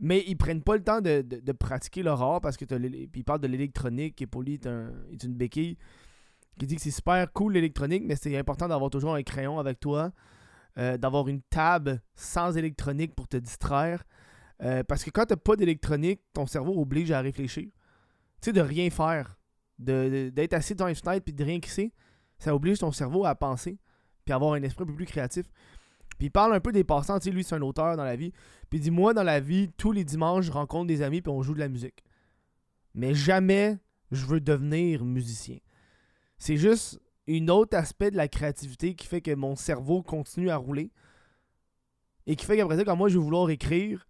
mais 0.00 0.22
ils 0.26 0.36
prennent 0.36 0.62
pas 0.62 0.76
le 0.76 0.82
temps 0.84 1.00
de, 1.00 1.22
de- 1.22 1.52
pratiquer 1.52 2.02
leur 2.02 2.20
art 2.20 2.42
parce 2.42 2.58
que 2.58 2.66
il 3.14 3.24
parle 3.24 3.40
de 3.40 3.46
l'électronique 3.46 4.26
pour 4.30 4.42
lui 4.42 4.54
est, 4.54 4.66
un- 4.66 4.92
est 5.12 5.22
une 5.24 5.34
béquille. 5.34 5.78
Qui 6.58 6.66
dit 6.66 6.76
que 6.76 6.82
c'est 6.82 6.90
super 6.90 7.32
cool 7.32 7.54
l'électronique, 7.54 8.02
mais 8.04 8.14
c'est 8.16 8.36
important 8.36 8.68
d'avoir 8.68 8.90
toujours 8.90 9.14
un 9.14 9.22
crayon 9.22 9.58
avec 9.58 9.80
toi, 9.80 10.12
euh, 10.76 10.98
d'avoir 10.98 11.26
une 11.28 11.40
table 11.40 12.02
sans 12.14 12.54
électronique 12.58 13.14
pour 13.14 13.26
te 13.26 13.38
distraire. 13.38 14.04
Euh, 14.62 14.82
parce 14.84 15.02
que 15.04 15.10
quand 15.10 15.26
t'as 15.26 15.36
pas 15.36 15.56
d'électronique, 15.56 16.20
ton 16.32 16.46
cerveau 16.46 16.80
oblige 16.80 17.10
à 17.10 17.20
réfléchir. 17.20 17.64
Tu 17.64 17.72
sais, 18.46 18.52
de 18.52 18.60
rien 18.60 18.90
faire. 18.90 19.36
De- 19.78 20.30
D'être 20.30 20.52
assis 20.54 20.74
dans 20.74 20.86
une 20.86 20.94
fenêtre 20.94 21.24
puis 21.24 21.32
de 21.32 21.42
rien 21.42 21.58
sait, 21.66 21.92
ça 22.38 22.54
oblige 22.54 22.78
ton 22.78 22.92
cerveau 22.92 23.24
à 23.24 23.34
penser 23.34 23.78
puis 24.24 24.32
avoir 24.32 24.52
un 24.52 24.62
esprit 24.62 24.84
un 24.84 24.86
peu 24.86 24.94
plus 24.94 25.06
créatif. 25.06 25.46
Puis 26.18 26.26
il 26.28 26.30
parle 26.30 26.54
un 26.54 26.60
peu 26.60 26.70
des 26.70 26.84
passants, 26.84 27.18
tu 27.18 27.24
sais, 27.24 27.30
lui 27.30 27.42
c'est 27.42 27.56
un 27.56 27.62
auteur 27.62 27.96
dans 27.96 28.04
la 28.04 28.14
vie. 28.14 28.32
Puis 28.70 28.78
il 28.78 28.82
dit 28.82 28.90
moi 28.92 29.14
dans 29.14 29.24
la 29.24 29.40
vie, 29.40 29.70
tous 29.76 29.90
les 29.90 30.04
dimanches, 30.04 30.44
je 30.44 30.52
rencontre 30.52 30.86
des 30.86 31.02
amis 31.02 31.20
puis 31.22 31.32
on 31.32 31.42
joue 31.42 31.54
de 31.54 31.58
la 31.58 31.68
musique. 31.68 32.04
Mais 32.94 33.14
jamais 33.14 33.78
je 34.12 34.26
veux 34.26 34.40
devenir 34.40 35.04
musicien. 35.04 35.58
C'est 36.38 36.56
juste 36.56 37.00
un 37.28 37.48
autre 37.48 37.76
aspect 37.76 38.10
de 38.12 38.16
la 38.16 38.28
créativité 38.28 38.94
qui 38.94 39.06
fait 39.06 39.20
que 39.22 39.34
mon 39.34 39.56
cerveau 39.56 40.02
continue 40.02 40.50
à 40.50 40.56
rouler 40.56 40.92
et 42.26 42.36
qui 42.36 42.44
fait 42.46 42.56
qu'après 42.56 42.76
ça, 42.76 42.84
quand 42.84 42.96
moi 42.96 43.08
je 43.08 43.18
vais 43.18 43.24
vouloir 43.24 43.50
écrire, 43.50 44.06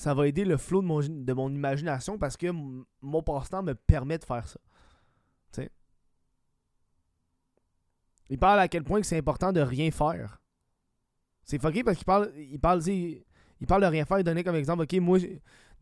ça 0.00 0.14
va 0.14 0.26
aider 0.26 0.46
le 0.46 0.56
flow 0.56 0.80
de 0.80 0.86
mon, 0.86 1.00
de 1.00 1.32
mon 1.34 1.50
imagination 1.52 2.16
parce 2.16 2.38
que 2.38 2.46
mon 3.02 3.22
passe-temps 3.22 3.62
me 3.62 3.74
permet 3.74 4.16
de 4.16 4.24
faire 4.24 4.48
ça. 4.48 4.58
Il 8.30 8.38
parle 8.38 8.60
à 8.60 8.68
quel 8.68 8.82
point 8.82 9.00
que 9.00 9.06
c'est 9.06 9.18
important 9.18 9.52
de 9.52 9.60
rien 9.60 9.90
faire. 9.90 10.40
C'est 11.42 11.60
fucké 11.60 11.84
parce 11.84 11.96
qu'il 11.98 12.06
parle, 12.06 12.30
il 12.36 12.58
parle, 12.60 12.80
il 12.88 13.66
parle 13.66 13.82
de 13.82 13.86
rien 13.88 14.04
faire. 14.06 14.18
Il 14.20 14.24
donnait 14.24 14.44
comme 14.44 14.54
exemple, 14.54 14.84
ok, 14.84 14.92
moi, 15.00 15.18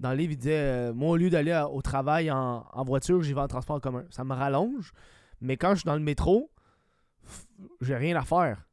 dans 0.01 0.11
le 0.11 0.17
livre, 0.17 0.33
il 0.33 0.39
disait, 0.39 0.59
euh, 0.59 0.95
moi, 0.95 1.11
au 1.11 1.17
lieu 1.17 1.29
d'aller 1.31 1.53
à- 1.53 1.69
au 1.69 1.83
travail 1.83 2.31
en, 2.31 2.67
en 2.73 2.85
voiture, 2.85 3.23
j'y 3.23 3.35
vais 3.35 3.41
en 3.43 3.49
transport 3.49 3.77
en 3.77 3.81
commun. 3.81 4.05
Ça 4.11 4.25
me 4.25 4.33
rallonge, 4.35 4.93
mais 5.43 5.57
quand 5.59 5.75
je 5.75 5.81
suis 5.81 5.87
dans 5.87 5.95
le 5.95 6.01
métro, 6.03 6.51
j'ai 7.83 7.97
rien 7.97 8.17
à 8.17 8.23
faire. 8.23 8.67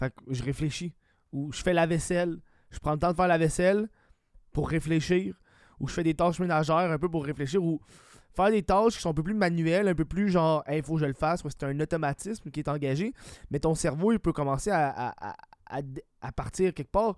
Fait 0.00 0.12
que 0.12 0.34
je 0.34 0.42
réfléchis. 0.42 0.94
Ou 1.32 1.52
je 1.52 1.62
fais 1.62 1.72
la 1.72 1.86
vaisselle. 1.86 2.40
Je 2.70 2.78
prends 2.80 2.92
le 2.92 2.98
temps 2.98 3.12
de 3.12 3.16
faire 3.16 3.28
la 3.28 3.38
vaisselle 3.38 3.88
pour 4.52 4.68
réfléchir. 4.68 5.34
Ou 5.80 5.88
je 5.88 5.94
fais 5.94 6.02
des 6.04 6.14
tâches 6.14 6.38
ménagères 6.38 6.76
un 6.76 6.98
peu 6.98 7.08
pour 7.08 7.24
réfléchir. 7.24 7.62
Ou 7.62 7.80
faire 8.34 8.50
des 8.50 8.62
tâches 8.62 8.96
qui 8.96 9.00
sont 9.00 9.10
un 9.10 9.14
peu 9.14 9.22
plus 9.22 9.34
manuelles, 9.34 9.88
un 9.88 9.94
peu 9.94 10.04
plus 10.04 10.28
genre, 10.28 10.64
il 10.70 10.82
faut 10.82 10.94
que 10.94 11.00
je 11.00 11.06
le 11.06 11.14
fasse. 11.14 11.42
c'est 11.42 11.64
un 11.64 11.78
automatisme 11.80 12.50
qui 12.50 12.60
est 12.60 12.68
engagé. 12.68 13.12
Mais 13.50 13.58
ton 13.58 13.74
cerveau, 13.74 14.12
il 14.12 14.18
peut 14.18 14.32
commencer 14.32 14.70
à, 14.70 15.14
partir 16.36 16.72
quelque 16.74 16.90
part. 16.90 17.16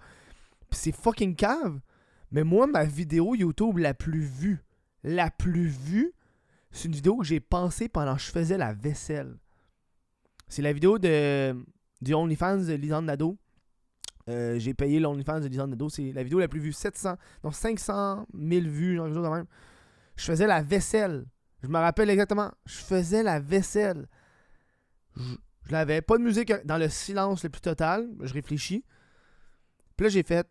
Puis 0.71 0.79
c'est 0.79 0.93
fucking 0.93 1.37
cave. 1.37 1.81
Mais 2.31 2.43
moi, 2.43 2.67
ma 2.67 2.85
vidéo 2.85 3.35
YouTube 3.35 3.79
la 3.79 3.95
plus 3.95 4.25
vue, 4.25 4.65
la 5.05 5.31
plus 5.31 5.67
vue, 5.67 6.13
c'est 6.71 6.89
une 6.89 6.95
vidéo 6.95 7.19
que 7.19 7.25
j'ai 7.25 7.39
pensée 7.39 7.89
pendant 7.89 8.17
que 8.17 8.23
je 8.23 8.31
faisais 8.31 8.59
la 8.59 8.73
vaisselle. 8.73 9.37
C'est 10.49 10.63
la 10.63 10.73
vidéo 10.73 10.99
de 10.99 11.55
du 12.01 12.13
OnlyFans 12.13 12.59
de 12.59 12.75
Lisanne 12.75 13.07
Nadeau. 13.07 13.39
Euh, 14.29 14.59
j'ai 14.59 14.73
payé 14.73 15.01
l'OnlyFans 15.01 15.41
de 15.41 15.49
Lisanne 15.49 15.71
Nadeau. 15.71 15.89
C'est 15.89 16.13
la 16.13 16.23
vidéo 16.23 16.39
la 16.39 16.49
plus 16.49 16.61
vue. 16.61 16.73
700, 16.73 17.17
non 17.43 17.51
500 17.51 18.27
000 18.35 18.67
vues, 18.67 18.97
quelque 18.97 19.15
chose 19.15 19.25
de 19.25 19.29
même. 19.29 19.47
Je 20.17 20.25
faisais 20.25 20.47
la 20.47 20.63
vaisselle. 20.63 21.27
Je 21.63 21.69
me 21.69 21.79
rappelle 21.79 22.11
exactement. 22.11 22.51
Je 22.67 22.77
faisais 22.77 23.23
la 23.23 23.41
vaisselle. 23.41 24.07
Je, 25.17 25.23
l'avais. 25.71 26.03
Pas 26.03 26.19
de 26.19 26.23
musique 26.23 26.53
dans 26.65 26.79
le 26.79 26.89
silence 26.89 27.43
le 27.45 27.51
plus 27.51 27.61
total. 27.61 28.09
Je 28.21 28.33
réfléchis. 28.33 28.85
Puis 29.97 30.05
là, 30.05 30.11
j'ai 30.11 30.23
fait. 30.23 30.47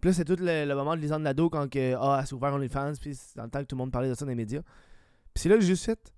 Puis 0.00 0.10
là, 0.10 0.14
c'est 0.14 0.24
tout 0.24 0.36
le, 0.38 0.74
moment 0.74 0.96
de 0.96 1.00
Lisanne 1.00 1.22
Nadeau 1.22 1.50
quand 1.50 1.68
que, 1.68 1.94
ah, 1.98 2.18
elle 2.20 2.26
s'est 2.26 2.34
ouvert 2.34 2.54
OnlyFans. 2.54 2.92
Puis 3.00 3.14
c'est 3.14 3.36
dans 3.36 3.44
le 3.44 3.50
temps 3.50 3.60
que 3.60 3.66
tout 3.66 3.76
le 3.76 3.78
monde 3.78 3.92
parlait 3.92 4.08
de 4.08 4.14
ça 4.14 4.24
dans 4.24 4.30
les 4.30 4.36
médias. 4.36 4.62
Puis 5.34 5.42
c'est 5.42 5.48
là 5.48 5.56
que 5.56 5.62
j'ai 5.62 5.68
juste 5.68 5.84
fait. 5.84 6.12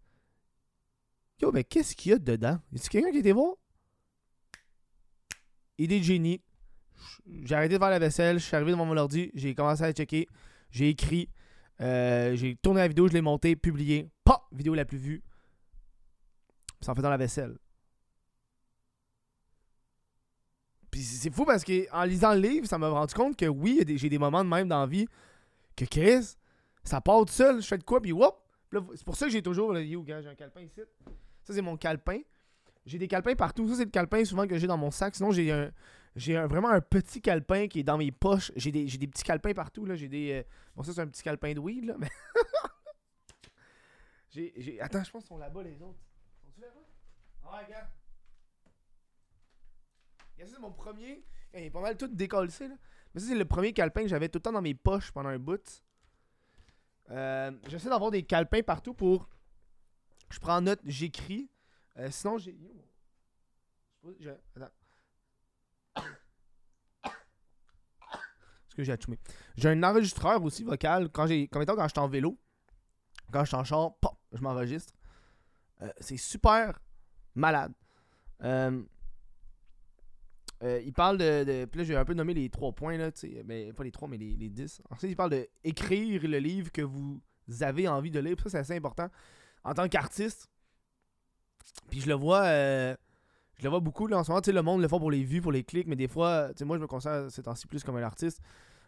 Yo, 1.40 1.52
mais 1.52 1.64
qu'est-ce 1.64 1.94
qu'il 1.94 2.10
y 2.10 2.14
a 2.14 2.18
dedans? 2.18 2.58
Y 2.72 2.78
a 2.78 2.88
quelqu'un 2.88 3.12
qui 3.12 3.18
était 3.18 3.32
voir? 3.32 3.54
Idée 5.78 6.00
de 6.00 6.04
génie. 6.04 6.42
J'ai 7.44 7.54
arrêté 7.54 7.74
de 7.74 7.78
faire 7.78 7.90
la 7.90 7.98
vaisselle, 7.98 8.38
je 8.38 8.44
suis 8.44 8.56
arrivé 8.56 8.72
devant 8.72 8.86
mon 8.86 8.96
ordi, 8.96 9.30
j'ai 9.34 9.54
commencé 9.54 9.82
à 9.82 9.92
checker, 9.92 10.28
j'ai 10.70 10.88
écrit, 10.88 11.28
euh, 11.80 12.34
j'ai 12.36 12.56
tourné 12.56 12.80
la 12.80 12.88
vidéo, 12.88 13.08
je 13.08 13.12
l'ai 13.12 13.20
montée, 13.20 13.56
publié. 13.56 14.08
Pas 14.24 14.46
vidéo 14.52 14.74
la 14.74 14.84
plus 14.84 14.98
vue. 14.98 15.22
C'est 16.80 16.90
en 16.90 16.94
faisant 16.94 17.10
la 17.10 17.16
vaisselle. 17.16 17.56
Puis 20.90 21.02
c'est 21.02 21.30
fou 21.30 21.44
parce 21.44 21.64
que 21.64 21.90
en 21.92 22.04
lisant 22.04 22.34
le 22.34 22.40
livre, 22.40 22.66
ça 22.66 22.78
m'a 22.78 22.88
rendu 22.88 23.14
compte 23.14 23.36
que 23.36 23.46
oui, 23.46 23.84
j'ai 23.86 24.08
des 24.08 24.18
moments 24.18 24.42
de 24.42 24.48
même 24.48 24.68
dans 24.68 24.80
la 24.80 24.86
vie 24.86 25.06
que 25.76 25.84
Chris, 25.84 26.36
ça 26.82 27.00
part 27.00 27.24
tout 27.24 27.32
seul, 27.32 27.60
je 27.60 27.66
fais 27.66 27.78
de 27.78 27.84
quoi, 27.84 28.00
puis 28.00 28.12
whoop! 28.12 28.34
C'est 28.94 29.04
pour 29.04 29.16
ça 29.16 29.26
que 29.26 29.32
j'ai 29.32 29.42
toujours. 29.42 29.72
Gars, 29.72 30.20
j'ai 30.20 30.28
un 30.28 30.34
calepin 30.34 30.60
ici. 30.60 30.80
Ça, 31.42 31.54
c'est 31.54 31.62
mon 31.62 31.76
calepin. 31.76 32.20
J'ai 32.84 32.98
des 32.98 33.08
calepins 33.08 33.34
partout. 33.34 33.68
Ça, 33.68 33.76
c'est 33.76 33.84
le 33.84 33.90
calepin 33.90 34.24
souvent 34.24 34.46
que 34.46 34.58
j'ai 34.58 34.66
dans 34.66 34.76
mon 34.76 34.90
sac. 34.90 35.14
Sinon, 35.14 35.30
j'ai 35.30 35.50
un. 35.50 35.70
J'ai 36.18 36.36
vraiment 36.46 36.70
un 36.70 36.80
petit 36.80 37.20
calepin 37.20 37.68
qui 37.68 37.80
est 37.80 37.84
dans 37.84 37.98
mes 37.98 38.10
poches. 38.10 38.50
J'ai 38.56 38.72
des, 38.72 38.84
des 38.84 39.06
petits 39.06 39.22
calepins 39.22 39.54
partout. 39.54 39.84
Là. 39.84 39.94
J'ai 39.94 40.08
des. 40.08 40.32
euh, 40.32 40.42
Bon, 40.74 40.82
ça, 40.82 40.92
c'est 40.92 41.00
un 41.00 41.06
petit 41.06 41.22
calepin 41.22 41.54
de 41.54 41.60
weed, 41.60 41.84
là. 41.86 41.94
Mais... 41.98 42.08
Attends, 44.80 45.02
je 45.04 45.10
pense 45.10 45.22
qu'ils 45.22 45.28
sont 45.28 45.38
là-bas, 45.38 45.62
les 45.62 45.80
autres. 45.82 45.98
Sont-ils 46.42 46.60
là-bas? 46.60 46.80
Ah, 47.44 47.62
regarde. 47.64 47.88
C'est 50.38 50.58
mon 50.60 50.72
premier. 50.72 51.24
Il 51.54 51.60
est 51.60 51.70
pas 51.70 51.80
mal 51.80 51.96
tout 51.96 52.08
décollé, 52.08 52.52
là. 52.60 52.76
Mais 53.14 53.20
ça, 53.20 53.28
c'est 53.28 53.34
le 53.34 53.44
premier 53.44 53.72
calepin 53.72 54.02
que 54.02 54.08
j'avais 54.08 54.28
tout 54.28 54.38
le 54.38 54.42
temps 54.42 54.52
dans 54.52 54.62
mes 54.62 54.74
poches 54.74 55.10
pendant 55.12 55.30
un 55.30 55.38
bout. 55.38 55.82
Euh, 57.10 57.50
J'essaie 57.68 57.88
d'avoir 57.88 58.10
des 58.10 58.22
calepins 58.22 58.62
partout 58.62 58.94
pour. 58.94 59.28
Je 60.30 60.38
prends 60.38 60.60
note, 60.60 60.80
j'écris. 60.84 61.50
Euh, 61.96 62.10
sinon, 62.10 62.38
j'ai- 62.38 62.56
Attends. 64.56 64.68
Que 68.82 68.84
j'ai? 68.84 69.18
J'ai 69.56 69.68
un 69.68 69.82
enregistreur 69.82 70.42
aussi 70.42 70.64
vocal. 70.64 71.08
Quand 71.10 71.26
j'ai. 71.26 71.48
Comme 71.48 71.62
étant 71.62 71.76
quand 71.76 71.84
je 71.84 71.92
suis 71.92 72.00
en 72.00 72.08
vélo. 72.08 72.38
Quand 73.32 73.40
je 73.40 73.48
suis 73.48 73.56
en 73.56 73.64
char, 73.64 73.94
pop, 74.00 74.16
je 74.32 74.40
m'enregistre. 74.40 74.94
Euh, 75.82 75.90
c'est 76.00 76.16
super 76.16 76.80
malade. 77.34 77.72
Euh, 78.42 78.82
euh, 80.62 80.80
il 80.84 80.92
parle 80.92 81.18
de, 81.18 81.66
Puis 81.66 81.78
là, 81.78 81.84
j'ai 81.84 81.96
un 81.96 82.04
peu 82.04 82.14
nommé 82.14 82.34
les 82.34 82.48
trois 82.48 82.72
points, 82.72 82.96
là, 82.96 83.12
tu 83.12 83.20
sais. 83.20 83.42
Mais 83.44 83.72
pas 83.72 83.84
les 83.84 83.92
trois, 83.92 84.08
mais 84.08 84.16
les, 84.16 84.34
les 84.34 84.48
dix. 84.48 84.80
Ensuite, 84.90 85.10
il 85.10 85.16
parle 85.16 85.30
de 85.30 85.48
écrire 85.62 86.22
le 86.22 86.38
livre 86.38 86.72
que 86.72 86.82
vous 86.82 87.20
avez 87.60 87.86
envie 87.86 88.10
de 88.10 88.18
lire. 88.18 88.36
Ça, 88.42 88.50
c'est 88.50 88.58
assez 88.58 88.76
important. 88.76 89.08
En 89.62 89.74
tant 89.74 89.88
qu'artiste, 89.88 90.48
puis 91.90 92.00
je 92.00 92.08
le 92.08 92.14
vois. 92.14 92.46
je 92.46 93.62
le 93.62 93.68
vois 93.68 93.80
beaucoup 93.80 94.06
là, 94.06 94.18
en 94.18 94.24
ce 94.24 94.30
moment, 94.30 94.40
tu 94.40 94.46
sais, 94.46 94.52
le 94.52 94.62
monde 94.62 94.80
le 94.80 94.88
fait 94.88 94.98
pour 94.98 95.10
les 95.10 95.22
vues, 95.22 95.42
pour 95.42 95.52
les 95.52 95.64
clics, 95.64 95.86
mais 95.86 95.96
des 95.96 96.08
fois, 96.08 96.48
tu 96.50 96.58
sais, 96.58 96.64
moi 96.64 96.76
je 96.76 96.82
me 96.82 96.86
considère 96.86 97.30
ces 97.30 97.42
temps-ci 97.42 97.66
plus 97.66 97.84
comme 97.84 97.96
un 97.96 98.02
artiste. 98.02 98.40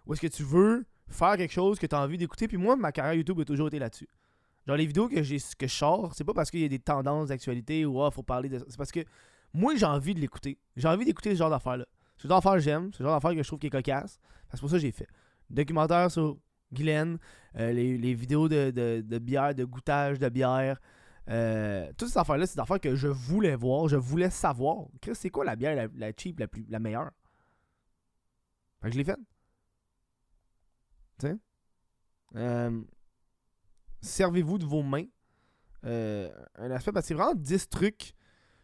Où 0.07 0.13
est-ce 0.13 0.21
que 0.21 0.27
tu 0.27 0.43
veux 0.43 0.85
faire 1.09 1.37
quelque 1.37 1.53
chose 1.53 1.79
que 1.79 1.87
tu 1.87 1.95
as 1.95 2.01
envie 2.01 2.19
d'écouter, 2.19 2.49
puis 2.49 2.57
moi, 2.57 2.77
ma 2.77 2.93
carrière 2.93 3.15
YouTube 3.15 3.41
a 3.41 3.45
toujours 3.45 3.69
été 3.69 3.79
là-dessus. 3.79 4.09
Genre 4.67 4.77
les 4.77 4.87
vidéos 4.87 5.09
que 5.09 5.23
j'ai 5.23 5.39
que 5.59 5.67
je 5.67 5.75
sors, 5.75 6.15
c'est 6.15 6.25
pas 6.25 6.35
parce 6.35 6.51
qu'il 6.51 6.61
y 6.61 6.65
a 6.65 6.69
des 6.69 6.79
tendances 6.79 7.29
d'actualité 7.29 7.85
ou 7.85 8.03
ah, 8.03 8.11
faut 8.11 8.23
parler 8.23 8.49
de 8.49 8.59
ça. 8.59 8.65
C'est 8.69 8.77
parce 8.77 8.93
que 8.93 9.01
moi 9.53 9.75
j'ai 9.75 9.87
envie 9.87 10.15
de 10.15 10.21
l'écouter. 10.21 10.59
J'ai 10.77 10.87
envie 10.87 11.05
d'écouter 11.05 11.31
ce 11.31 11.39
genre 11.39 11.51
d'affaires-là. 11.51 11.87
Ce 12.19 12.29
genre 12.29 12.39
d'affaires 12.39 12.59
que 12.59 12.61
j'aime, 12.61 12.93
ce 12.93 13.03
genre 13.03 13.15
d'affaires 13.15 13.35
que 13.35 13.43
je 13.43 13.49
trouve 13.49 13.59
qui 13.59 13.69
est 13.69 13.71
cocasse. 13.71 14.21
C'est 14.53 14.61
pour 14.61 14.69
ça 14.71 14.77
que 14.77 14.83
j'ai 14.83 14.93
fait. 14.93 15.09
Documentaire 15.49 16.11
sur 16.11 16.37
Guylaine, 16.73 17.19
euh, 17.57 17.73
les, 17.73 17.97
les 17.99 18.15
vidéos 18.15 18.49
de, 18.49 18.71
de, 18.71 19.01
de 19.01 19.19
bière, 19.19 19.55
de 19.55 19.65
goûtage 19.65 20.19
de 20.19 20.29
bière. 20.29 20.79
Euh, 21.29 21.91
toutes 21.97 22.09
ces 22.09 22.19
affaires-là, 22.19 22.47
c'est 22.47 22.57
des 22.57 22.61
affaires 22.61 22.81
que 22.81 22.95
je 22.95 23.09
voulais 23.09 23.57
voir, 23.57 23.89
je 23.89 23.97
voulais 23.97 24.31
savoir. 24.31 24.87
Chris, 25.01 25.15
c'est 25.15 25.31
quoi 25.31 25.45
la 25.45 25.57
bière 25.57 25.75
la, 25.75 25.87
la 25.97 26.13
cheap, 26.17 26.39
la, 26.39 26.47
plus, 26.49 26.67
la 26.69 26.79
meilleure? 26.79 27.11
Fait 28.83 28.89
que 28.89 28.93
je 28.93 28.99
l'ai 28.99 29.05
faite. 29.05 29.19
Euh, 32.37 32.83
Servez-vous 34.01 34.59
de 34.59 34.65
vos 34.65 34.83
mains. 34.83 35.07
Euh, 35.85 36.31
un 36.57 36.71
aspect, 36.71 36.93
parce 36.93 37.05
que 37.05 37.09
c'est 37.09 37.15
vraiment 37.15 37.35
10 37.35 37.69
trucs 37.69 38.15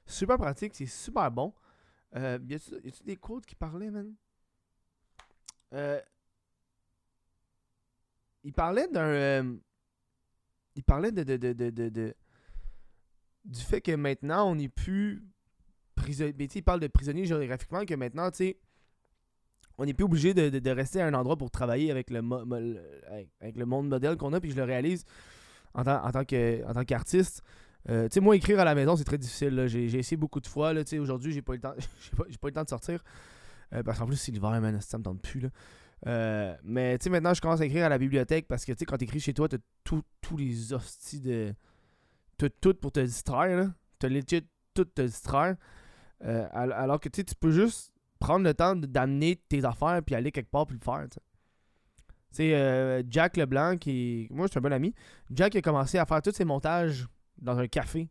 super 0.06 0.36
pratiques, 0.38 0.74
c'est 0.74 0.86
super 0.86 1.30
bon. 1.30 1.54
Euh, 2.14 2.38
y 2.46 2.54
a-tu 2.54 3.02
des 3.04 3.16
quotes 3.16 3.44
qui 3.46 3.54
parlaient, 3.54 3.90
man? 3.90 4.14
Euh, 5.72 6.00
il 8.44 8.52
parlait 8.52 8.88
d'un. 8.88 9.58
il 10.74 10.84
parlait 10.84 11.10
de, 11.10 12.14
du 13.44 13.60
fait 13.60 13.80
que 13.80 13.92
maintenant, 13.92 14.50
on 14.50 14.54
n'est 14.54 14.68
plus 14.68 15.26
prisonnier. 15.94 16.48
Il 16.54 16.62
parle 16.62 16.80
de 16.80 16.86
prisonnier 16.86 17.26
géographiquement, 17.26 17.84
que 17.84 17.94
maintenant, 17.94 18.30
tu 18.30 18.36
sais, 18.36 18.58
on 19.78 19.84
n'est 19.84 19.94
plus 19.94 20.04
obligé 20.04 20.34
de, 20.34 20.70
rester 20.70 21.00
à 21.00 21.06
un 21.06 21.14
endroit 21.14 21.36
pour 21.36 21.50
travailler 21.50 21.90
avec 21.90 22.10
le, 22.10 22.20
avec, 23.40 23.56
le 23.56 23.66
monde 23.66 23.88
modèle 23.88 24.16
qu'on 24.16 24.32
a. 24.32 24.40
Puis 24.40 24.50
je 24.50 24.56
le 24.56 24.64
réalise 24.64 25.04
en 25.74 25.84
tant, 25.84 26.24
qu'artiste. 26.84 27.42
Euh, 27.88 28.08
tu 28.08 28.14
sais, 28.14 28.20
moi, 28.20 28.34
écrire 28.36 28.58
à 28.58 28.64
la 28.64 28.74
maison, 28.74 28.96
c'est 28.96 29.04
très 29.04 29.18
difficile. 29.18 29.66
J'ai 29.68 29.84
essayé 29.98 30.16
beaucoup 30.16 30.40
de 30.40 30.46
fois. 30.46 30.72
Aujourd'hui, 30.98 31.32
j'ai 31.32 31.42
pas, 31.42 31.52
eu 31.52 31.56
le 31.56 31.62
temps- 31.62 31.74
pas, 32.16 32.24
eu 32.28 32.46
le 32.46 32.52
temps 32.52 32.64
de 32.64 32.68
sortir. 32.68 33.04
Euh, 33.74 33.82
parce 33.82 33.98
qu'en 33.98 34.06
plus, 34.06 34.16
c'est 34.16 34.32
l'hiver, 34.32 34.50
man, 34.60 34.80
ça 34.80 34.98
me 34.98 35.02
tente 35.02 35.20
plus. 35.20 35.40
Là. 35.40 35.48
Euh, 36.06 36.54
mais 36.62 36.98
tu 36.98 37.04
sais, 37.04 37.10
maintenant, 37.10 37.34
je 37.34 37.40
commence 37.40 37.60
à 37.60 37.64
écrire 37.64 37.84
à 37.84 37.88
la 37.88 37.98
bibliothèque 37.98 38.46
parce 38.48 38.64
que 38.64 38.72
tu 38.72 38.78
sais, 38.78 38.84
quand 38.84 38.96
t'écris 38.96 39.20
chez 39.20 39.34
toi, 39.34 39.48
t'as 39.48 39.58
tous 39.84 40.36
les 40.36 40.72
hosties 40.72 41.20
de. 41.20 41.54
T'as 42.38 42.48
tout 42.60 42.74
pour 42.74 42.92
te 42.92 43.00
distraire. 43.00 43.56
là. 43.56 43.70
T'as 43.98 44.08
legit 44.08 44.46
tout 44.74 44.84
te 44.84 45.02
distraire. 45.02 45.56
Al- 46.20 46.72
alors 46.72 47.00
que 47.00 47.08
tu 47.08 47.20
sais, 47.20 47.24
tu 47.24 47.34
peux 47.34 47.50
juste 47.50 47.92
prendre 48.26 48.44
le 48.44 48.54
temps 48.54 48.74
d'amener 48.74 49.36
tes 49.48 49.64
affaires 49.64 50.02
puis 50.04 50.16
aller 50.16 50.32
quelque 50.32 50.50
part 50.50 50.66
puis 50.66 50.76
le 50.76 50.84
faire. 50.84 51.06
tu 51.08 51.14
sais. 51.14 51.20
Tu 52.30 52.36
sais, 52.36 52.54
euh, 52.54 53.02
Jack 53.08 53.36
Leblanc, 53.36 53.76
qui 53.76 54.26
moi 54.30 54.46
je 54.46 54.50
suis 54.50 54.58
un 54.58 54.62
bon 54.62 54.72
ami, 54.72 54.92
Jack 55.30 55.54
a 55.54 55.62
commencé 55.62 55.96
à 55.96 56.04
faire 56.04 56.20
tous 56.20 56.32
ses 56.32 56.44
montages 56.44 57.06
dans 57.38 57.56
un 57.56 57.68
café. 57.68 58.08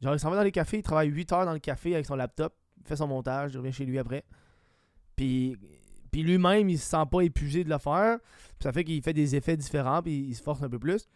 Genre, 0.00 0.12
il 0.12 0.18
s'en 0.18 0.28
va 0.28 0.36
dans 0.36 0.42
les 0.42 0.50
cafés, 0.50 0.78
il 0.78 0.82
travaille 0.82 1.08
8 1.08 1.32
heures 1.32 1.46
dans 1.46 1.52
le 1.52 1.60
café 1.60 1.94
avec 1.94 2.04
son 2.04 2.16
laptop, 2.16 2.52
il 2.80 2.86
fait 2.86 2.96
son 2.96 3.06
montage, 3.06 3.52
il 3.54 3.58
revient 3.58 3.72
chez 3.72 3.86
lui 3.86 3.98
après. 3.98 4.24
Puis, 5.14 5.56
puis 6.10 6.24
lui-même, 6.24 6.68
il 6.68 6.78
se 6.78 6.90
sent 6.90 7.04
pas 7.10 7.20
épuisé 7.20 7.62
de 7.62 7.70
le 7.70 7.78
faire. 7.78 8.18
Puis 8.20 8.64
ça 8.64 8.72
fait 8.72 8.82
qu'il 8.82 9.00
fait 9.02 9.12
des 9.12 9.36
effets 9.36 9.56
différents, 9.56 10.02
puis 10.02 10.14
il 10.14 10.34
se 10.34 10.42
force 10.42 10.62
un 10.64 10.68
peu 10.68 10.80
plus. 10.80 11.08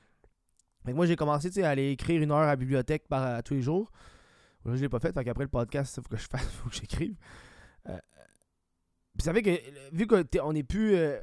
Fait 0.85 0.92
que 0.92 0.97
moi, 0.97 1.07
j'ai 1.07 1.16
commencé 1.16 1.62
à 1.62 1.71
aller 1.71 1.90
écrire 1.90 2.23
une 2.23 2.30
heure 2.30 2.38
à 2.38 2.47
la 2.47 2.57
bibliothèque 2.57 3.09
par, 3.09 3.42
tous 3.42 3.54
les 3.54 3.62
jours. 3.62 3.90
Je 4.64 4.80
l'ai 4.80 4.88
pas 4.88 5.00
fait, 5.00 5.12
fait 5.12 5.25
qu'après 5.25 5.45
le 5.45 5.50
podcast, 5.50 5.97
il 5.97 6.02
faut 6.02 6.09
que 6.09 6.16
je 6.16 6.28
fasse, 6.28 6.45
faut 6.62 6.68
que 6.68 6.76
j'écrive. 6.76 7.16
Euh, 7.88 7.99
ça 9.25 9.32
fait 9.32 9.42
que, 9.42 9.50
vu 9.92 10.06
qu'on 10.06 10.52
n'est 10.52 10.62
plus 10.62 10.94
euh, 10.94 11.18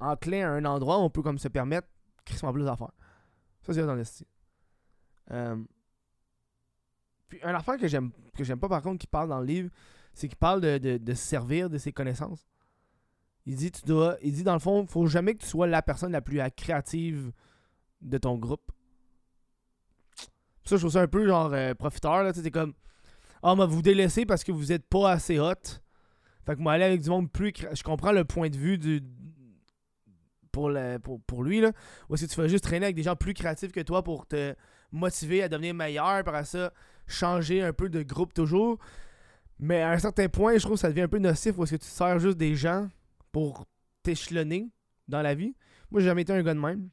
enclin 0.00 0.46
à 0.46 0.50
un 0.50 0.64
endroit, 0.64 0.98
on 0.98 1.10
peut 1.10 1.22
comme 1.22 1.38
se 1.38 1.48
permettre 1.48 1.88
crissement 2.24 2.52
plus 2.52 2.64
d'affaires. 2.64 2.92
Ça, 3.62 3.72
c'est 3.72 3.84
dans 3.84 3.94
le 3.94 4.04
style. 4.04 4.26
Euh, 5.30 5.56
puis 7.28 7.38
une 7.42 7.54
affaire 7.54 7.76
que 7.76 7.86
j'aime 7.86 8.12
que 8.34 8.44
j'aime 8.44 8.58
pas 8.58 8.68
par 8.68 8.80
contre 8.82 8.98
qui 8.98 9.06
parle 9.06 9.28
dans 9.28 9.40
le 9.40 9.46
livre, 9.46 9.70
c'est 10.14 10.28
qu'il 10.28 10.38
parle 10.38 10.60
de, 10.60 10.78
de, 10.78 11.14
se 11.14 11.22
servir 11.22 11.68
de 11.68 11.76
ses 11.76 11.92
connaissances. 11.92 12.48
Il 13.44 13.56
dit 13.56 13.70
tu 13.70 13.82
dois. 13.84 14.16
Il 14.22 14.32
dit 14.32 14.44
dans 14.44 14.54
le 14.54 14.58
fond, 14.58 14.86
faut 14.86 15.06
jamais 15.06 15.34
que 15.34 15.42
tu 15.42 15.48
sois 15.48 15.66
la 15.66 15.82
personne 15.82 16.12
la 16.12 16.22
plus 16.22 16.40
créative 16.56 17.32
de 18.00 18.18
ton 18.18 18.36
groupe. 18.36 18.72
Ça, 20.64 20.76
je 20.76 20.80
trouve 20.80 20.92
ça 20.92 21.02
un 21.02 21.08
peu 21.08 21.26
genre 21.26 21.52
euh, 21.52 21.74
profiteur, 21.74 22.22
là. 22.22 22.32
Comme. 22.52 22.74
Ah, 23.42 23.54
mais 23.56 23.66
vous 23.66 23.82
délaissez 23.82 24.26
parce 24.26 24.44
que 24.44 24.52
vous 24.52 24.72
êtes 24.72 24.86
pas 24.86 25.12
assez 25.12 25.38
hot. 25.38 25.54
Fait 26.48 26.56
que 26.56 26.62
moi, 26.62 26.72
aller 26.72 26.84
avec 26.84 27.02
du 27.02 27.10
monde 27.10 27.30
plus. 27.30 27.52
Je 27.74 27.82
comprends 27.82 28.10
le 28.10 28.24
point 28.24 28.48
de 28.48 28.56
vue 28.56 28.78
du. 28.78 29.02
Pour, 30.50 30.70
le, 30.70 30.96
pour, 30.96 31.20
pour 31.20 31.44
lui, 31.44 31.60
là. 31.60 31.72
Ou 32.08 32.14
est-ce 32.14 32.24
que 32.24 32.30
tu 32.30 32.40
vas 32.40 32.48
juste 32.48 32.64
traîner 32.64 32.86
avec 32.86 32.96
des 32.96 33.02
gens 33.02 33.16
plus 33.16 33.34
créatifs 33.34 33.70
que 33.70 33.80
toi 33.80 34.02
pour 34.02 34.26
te 34.26 34.54
motiver 34.90 35.42
à 35.42 35.50
devenir 35.50 35.74
meilleur, 35.74 36.24
par 36.24 36.46
ça, 36.46 36.72
changer 37.06 37.62
un 37.62 37.74
peu 37.74 37.90
de 37.90 38.02
groupe 38.02 38.32
toujours? 38.32 38.78
Mais 39.58 39.82
à 39.82 39.90
un 39.90 39.98
certain 39.98 40.30
point, 40.30 40.56
je 40.56 40.62
trouve 40.62 40.76
que 40.76 40.80
ça 40.80 40.88
devient 40.88 41.02
un 41.02 41.08
peu 41.08 41.18
nocif 41.18 41.58
où 41.58 41.64
est-ce 41.64 41.72
que 41.72 41.82
tu 41.82 41.86
sers 41.86 42.18
juste 42.18 42.38
des 42.38 42.54
gens 42.54 42.88
pour 43.30 43.66
t'échelonner 44.02 44.70
dans 45.06 45.20
la 45.20 45.34
vie. 45.34 45.54
Moi, 45.90 46.00
j'ai 46.00 46.06
jamais 46.06 46.22
été 46.22 46.32
un 46.32 46.42
gars 46.42 46.54
de 46.54 46.60
même. 46.60 46.88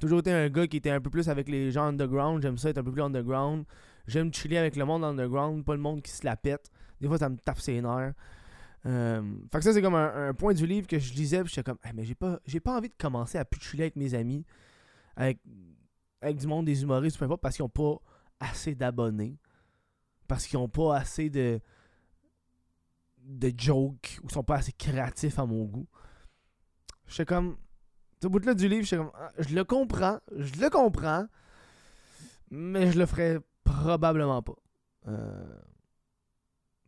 Toujours 0.00 0.18
été 0.18 0.32
un 0.32 0.50
gars 0.50 0.66
qui 0.66 0.76
était 0.76 0.90
un 0.90 1.00
peu 1.00 1.08
plus 1.08 1.30
avec 1.30 1.48
les 1.48 1.70
gens 1.70 1.84
underground. 1.84 2.42
J'aime 2.42 2.58
ça 2.58 2.68
être 2.68 2.78
un 2.78 2.84
peu 2.84 2.92
plus 2.92 3.02
underground. 3.02 3.64
J'aime 4.06 4.34
chiller 4.34 4.58
avec 4.58 4.76
le 4.76 4.84
monde 4.84 5.02
underground, 5.02 5.64
pas 5.64 5.74
le 5.74 5.80
monde 5.80 6.02
qui 6.02 6.10
se 6.10 6.26
la 6.26 6.36
pète. 6.36 6.70
Des 7.00 7.08
fois, 7.08 7.16
ça 7.16 7.30
me 7.30 7.38
tape 7.38 7.58
ses 7.58 7.80
nerfs. 7.80 8.12
Euh, 8.86 9.22
fait 9.52 9.58
que 9.58 9.64
ça, 9.64 9.72
c'est 9.72 9.82
comme 9.82 9.94
un, 9.94 10.32
point 10.34 10.54
du 10.54 10.66
livre 10.66 10.86
que 10.86 10.98
je 10.98 11.12
lisais. 11.14 11.42
Puis 11.42 11.52
j'étais 11.54 11.70
comme, 11.70 11.78
Hey, 11.82 11.92
mais 11.94 12.04
j'ai 12.04 12.14
pas, 12.14 12.40
j'ai 12.46 12.60
pas 12.60 12.76
envie 12.76 12.88
de 12.88 12.94
commencer 12.98 13.38
à 13.38 13.44
chiller 13.60 13.84
avec 13.84 13.96
mes 13.96 14.14
amis, 14.14 14.44
avec, 15.16 15.38
avec 16.20 16.36
du 16.38 16.46
monde, 16.46 16.66
des 16.66 16.82
humoristes, 16.82 17.18
peu 17.18 17.24
importe, 17.24 17.42
parce 17.42 17.56
qu'ils 17.56 17.64
ont 17.64 17.68
pas 17.68 17.96
assez 18.38 18.74
d'abonnés. 18.74 19.36
Parce 20.28 20.46
qu'ils 20.46 20.58
ont 20.58 20.68
pas 20.68 20.96
assez 20.96 21.28
de, 21.28 21.60
de 23.18 23.52
jokes 23.56 24.18
ou 24.22 24.30
sont 24.30 24.44
pas 24.44 24.56
assez 24.56 24.72
créatifs 24.72 25.38
à 25.38 25.46
mon 25.46 25.64
goût. 25.64 25.88
J'étais 27.06 27.26
comme. 27.26 27.56
Au 28.22 28.28
bout 28.28 28.38
de 28.38 28.46
là 28.46 28.54
du 28.54 28.68
livre, 28.68 28.84
j'étais 28.84 28.98
comme. 28.98 29.12
ah, 29.14 29.30
Je 29.38 29.54
le 29.54 29.64
comprends, 29.64 30.20
je 30.36 30.60
le 30.60 30.70
comprends, 30.70 31.26
mais 32.50 32.92
je 32.92 32.98
le 32.98 33.06
ferais 33.06 33.40
probablement 33.64 34.42
pas. 34.42 34.56
Euh, 35.08 35.58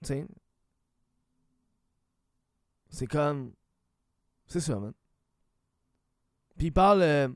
tu 0.02 0.08
sais. 0.08 0.26
C'est 2.92 3.06
comme. 3.06 3.52
C'est 4.46 4.60
ça, 4.60 4.78
man. 4.78 4.92
Puis 6.56 6.66
il 6.68 6.72
parle. 6.72 7.02
euh, 7.02 7.28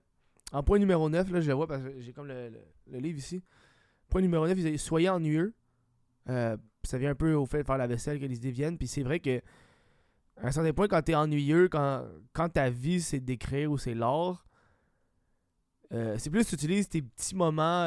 en 0.52 0.62
point 0.62 0.78
numéro 0.78 1.08
9, 1.10 1.30
là, 1.32 1.40
je 1.40 1.48
le 1.48 1.54
vois 1.54 1.66
parce 1.66 1.82
que 1.82 1.98
j'ai 2.00 2.12
comme 2.12 2.28
le, 2.28 2.52
le- 2.86 2.98
livre 2.98 3.18
ici. 3.18 3.42
Point 4.08 4.20
numéro 4.20 4.46
9, 4.46 4.56
il 4.58 4.78
Soyez 4.78 5.08
ennuyeux. 5.08 5.54
Euh, 6.28 6.56
ça 6.84 6.98
vient 6.98 7.10
un 7.10 7.14
peu 7.16 7.34
au 7.34 7.46
fait 7.46 7.62
de 7.62 7.66
faire 7.66 7.78
la 7.78 7.88
vaisselle 7.88 8.20
que 8.20 8.26
les 8.26 8.36
idées 8.36 8.52
viennent. 8.52 8.78
Puis 8.78 8.86
c'est 8.86 9.02
vrai 9.02 9.18
que. 9.18 9.40
À 10.36 10.48
un 10.48 10.52
certain 10.52 10.72
point, 10.74 10.86
quand 10.86 11.00
t'es 11.00 11.14
ennuyeux, 11.14 11.68
quand, 11.68 12.04
quand 12.34 12.50
ta 12.50 12.68
vie 12.68 13.00
c'est 13.00 13.20
d'écrire 13.20 13.72
ou 13.72 13.78
c'est 13.78 13.94
l'art, 13.94 14.44
euh, 15.92 16.18
c'est 16.18 16.28
plus 16.28 16.44
tu 16.46 16.54
utilises 16.54 16.90
tes 16.90 17.00
petits 17.00 17.34
moments 17.34 17.86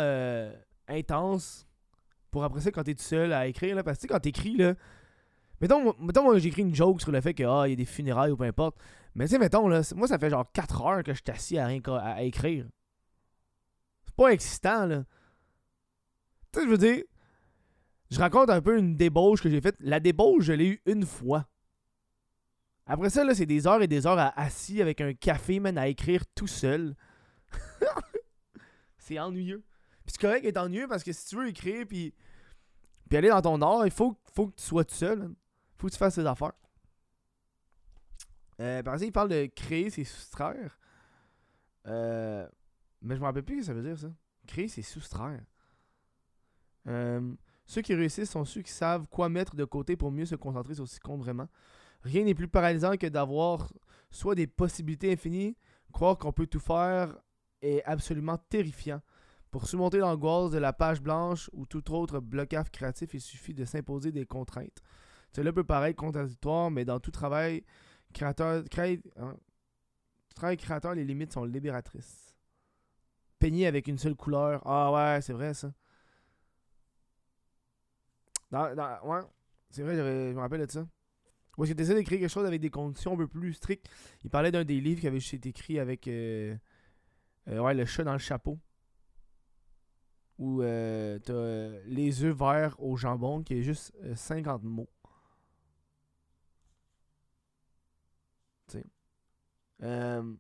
intenses 0.88 1.67
pour 2.32 2.43
après 2.43 2.62
ça 2.62 2.71
quand 2.71 2.84
t'es 2.84 2.95
tout 2.95 3.03
seul 3.03 3.32
à 3.34 3.45
écrire. 3.45 3.75
Là, 3.75 3.84
parce 3.84 3.99
que 3.99 4.08
quand 4.08 4.19
t'écris, 4.19 4.58
là. 4.58 4.73
Mettons, 5.62 5.93
moi- 6.24 6.39
j'écris 6.39 6.62
une 6.62 6.74
joke 6.74 7.02
sur 7.02 7.12
le 7.12 7.22
fait 7.22 7.34
que 7.34 7.43
ah, 7.43 7.67
il 7.67 7.72
y 7.72 7.74
a 7.74 7.76
des 7.76 7.86
funérailles 7.86 8.32
ou 8.32 8.38
peu 8.38 8.45
importe. 8.45 8.78
Mais 9.15 9.26
tu 9.26 9.32
sais, 9.32 9.39
mettons, 9.39 9.67
là, 9.67 9.82
moi 9.95 10.08
ça 10.08 10.17
fait 10.17 10.30
genre 10.30 10.50
4 10.52 10.82
heures 10.82 11.04
que 11.04 11.13
je 11.13 11.19
suis 11.19 11.32
assis 11.32 11.58
à 11.58 11.65
rien 11.65 11.82
à, 11.86 12.24
écrire. 12.24 12.65
C'est 14.06 14.15
pas 14.15 14.30
excitant, 14.30 14.86
là. 14.86 15.04
Tu 16.52 16.60
sais, 16.60 16.65
je 16.65 16.72
veux 16.72 16.78
dire, 16.78 17.04
je 18.12 18.19
raconte 18.19 18.50
un 18.50 18.62
peu 18.62 18.78
une 18.78 18.95
débauche 18.95 19.41
que 19.41 19.50
j'ai 19.50 19.62
faite. 19.62 19.76
La 19.80 20.00
débauche, 20.00 20.45
je 20.45 20.54
l'ai 20.54 20.67
eue 20.67 20.82
une 20.86 21.06
fois. 21.06 21.48
Après 22.86 23.10
ça, 23.10 23.24
là, 23.24 23.36
c'est 23.36 23.45
des 23.45 23.67
heures 23.67 23.82
et 23.82 23.88
des 23.88 24.08
heures 24.08 24.17
à, 24.17 24.39
assis 24.39 24.82
avec 24.82 25.00
un 25.02 25.13
café, 25.13 25.60
man, 25.60 25.78
à 25.78 25.88
écrire 25.88 26.24
tout 26.34 26.48
seul. 26.48 26.95
c'est 28.98 29.19
ennuyeux. 29.19 29.63
Puis 30.06 30.13
c'est 30.13 30.22
correct 30.22 30.43
d'être 30.43 30.58
ennuyeux 30.58 30.88
parce 30.88 31.04
que 31.04 31.12
si 31.12 31.28
tu 31.28 31.36
veux 31.36 31.48
écrire 31.48 31.86
puis, 31.88 32.15
puis 33.08 33.17
aller 33.17 33.30
dans 33.30 33.41
ton 33.41 33.62
art, 33.62 33.86
il 33.86 33.91
faut, 33.91 34.17
faut 34.34 34.48
que 34.48 34.56
tu 34.56 34.63
sois 34.63 34.86
tout 34.86 34.95
seul. 34.95 35.30
Faut 35.79 35.87
que 35.87 35.93
tu 35.93 35.97
fasses 35.97 36.15
tes 36.15 36.25
affaires. 36.25 36.53
Euh, 38.59 38.83
par 38.83 38.93
exemple, 38.93 39.07
il 39.07 39.11
parle 39.13 39.29
de 39.29 39.45
créer, 39.45 39.89
c'est 39.89 40.03
soustraire. 40.03 40.77
Euh, 41.87 42.47
mais 43.01 43.15
je 43.15 43.21
me 43.21 43.25
rappelle 43.25 43.43
plus 43.43 43.55
ce 43.55 43.59
que 43.59 43.65
ça 43.67 43.73
veut 43.73 43.81
dire 43.83 43.97
ça. 43.97 44.11
Créer, 44.45 44.67
c'est 44.67 44.81
soustraire. 44.81 45.41
Euh, 46.87 47.33
ceux 47.65 47.81
qui 47.81 47.95
réussissent 47.95 48.31
sont 48.31 48.43
ceux 48.43 48.61
qui 48.61 48.71
savent 48.71 49.07
quoi 49.07 49.29
mettre 49.29 49.55
de 49.55 49.63
côté 49.63 49.95
pour 49.95 50.11
mieux 50.11 50.25
se 50.25 50.35
concentrer 50.35 50.75
sur 50.75 50.87
ce 50.87 50.95
qui 50.95 50.99
compte 50.99 51.21
vraiment. 51.21 51.47
Rien 52.01 52.25
n'est 52.25 52.35
plus 52.35 52.47
paralysant 52.47 52.97
que 52.97 53.07
d'avoir 53.07 53.71
soit 54.11 54.35
des 54.35 54.47
possibilités 54.47 55.13
infinies, 55.13 55.55
croire 55.93 56.17
qu'on 56.17 56.33
peut 56.33 56.47
tout 56.47 56.59
faire 56.59 57.17
est 57.61 57.83
absolument 57.85 58.37
terrifiant. 58.49 59.01
Pour 59.51 59.67
surmonter 59.67 59.97
l'angoisse 59.97 60.51
de 60.51 60.57
la 60.57 60.73
page 60.73 61.01
blanche 61.01 61.49
ou 61.53 61.65
tout 61.65 61.91
autre 61.93 62.19
blocage 62.19 62.69
créatif, 62.71 63.13
il 63.13 63.21
suffit 63.21 63.53
de 63.53 63.65
s'imposer 63.65 64.11
des 64.11 64.25
contraintes. 64.25 64.81
Cela 65.35 65.53
peut 65.53 65.63
paraître 65.63 65.97
contradictoire, 65.97 66.71
mais 66.71 66.85
dans 66.85 66.99
tout 66.99 67.11
travail 67.11 67.63
créateur, 68.13 68.63
cré- 68.69 69.01
hein, 69.17 69.35
travail 70.35 70.57
créateur, 70.57 70.95
les 70.95 71.05
limites 71.05 71.33
sont 71.33 71.45
libératrices. 71.45 72.33
Peigner 73.37 73.67
avec 73.67 73.87
une 73.87 73.97
seule 73.97 74.15
couleur. 74.15 74.61
Ah 74.65 74.91
ouais, 74.93 75.21
c'est 75.21 75.33
vrai 75.33 75.53
ça. 75.53 75.71
Ouais, 78.51 79.21
c'est 79.69 79.83
vrai, 79.83 79.95
je 79.95 80.33
me 80.33 80.39
rappelle 80.39 80.65
de 80.65 80.71
ça. 80.71 80.87
Ou 81.57 81.63
est-ce 81.65 81.73
que 81.73 81.77
tu 81.77 81.83
essaies 81.83 81.95
d'écrire 81.95 82.19
quelque 82.19 82.29
chose 82.31 82.45
avec 82.47 82.61
des 82.61 82.71
conditions 82.71 83.13
un 83.13 83.17
peu 83.17 83.27
plus 83.27 83.53
strictes? 83.53 83.89
Il 84.23 84.31
parlait 84.31 84.51
d'un 84.51 84.65
des 84.65 84.81
livres 84.81 85.01
qui 85.01 85.07
avait 85.07 85.19
été 85.19 85.49
écrit 85.49 85.79
avec 85.79 86.07
euh, 86.07 86.55
euh, 87.49 87.59
ouais, 87.59 87.73
le 87.75 87.85
chat 87.85 88.03
dans 88.05 88.13
le 88.13 88.19
chapeau. 88.19 88.59
Où 90.39 90.61
euh, 90.63 91.19
t'as 91.19 91.83
les 91.85 92.23
œufs 92.23 92.35
verts 92.35 92.75
au 92.81 92.95
jambon 92.95 93.43
qui 93.43 93.55
est 93.55 93.61
juste 93.63 93.93
euh, 94.03 94.15
50 94.15 94.63
mots. 94.63 94.89
Tu 98.67 98.77
sais. 98.79 98.83
Euh, 99.81 100.33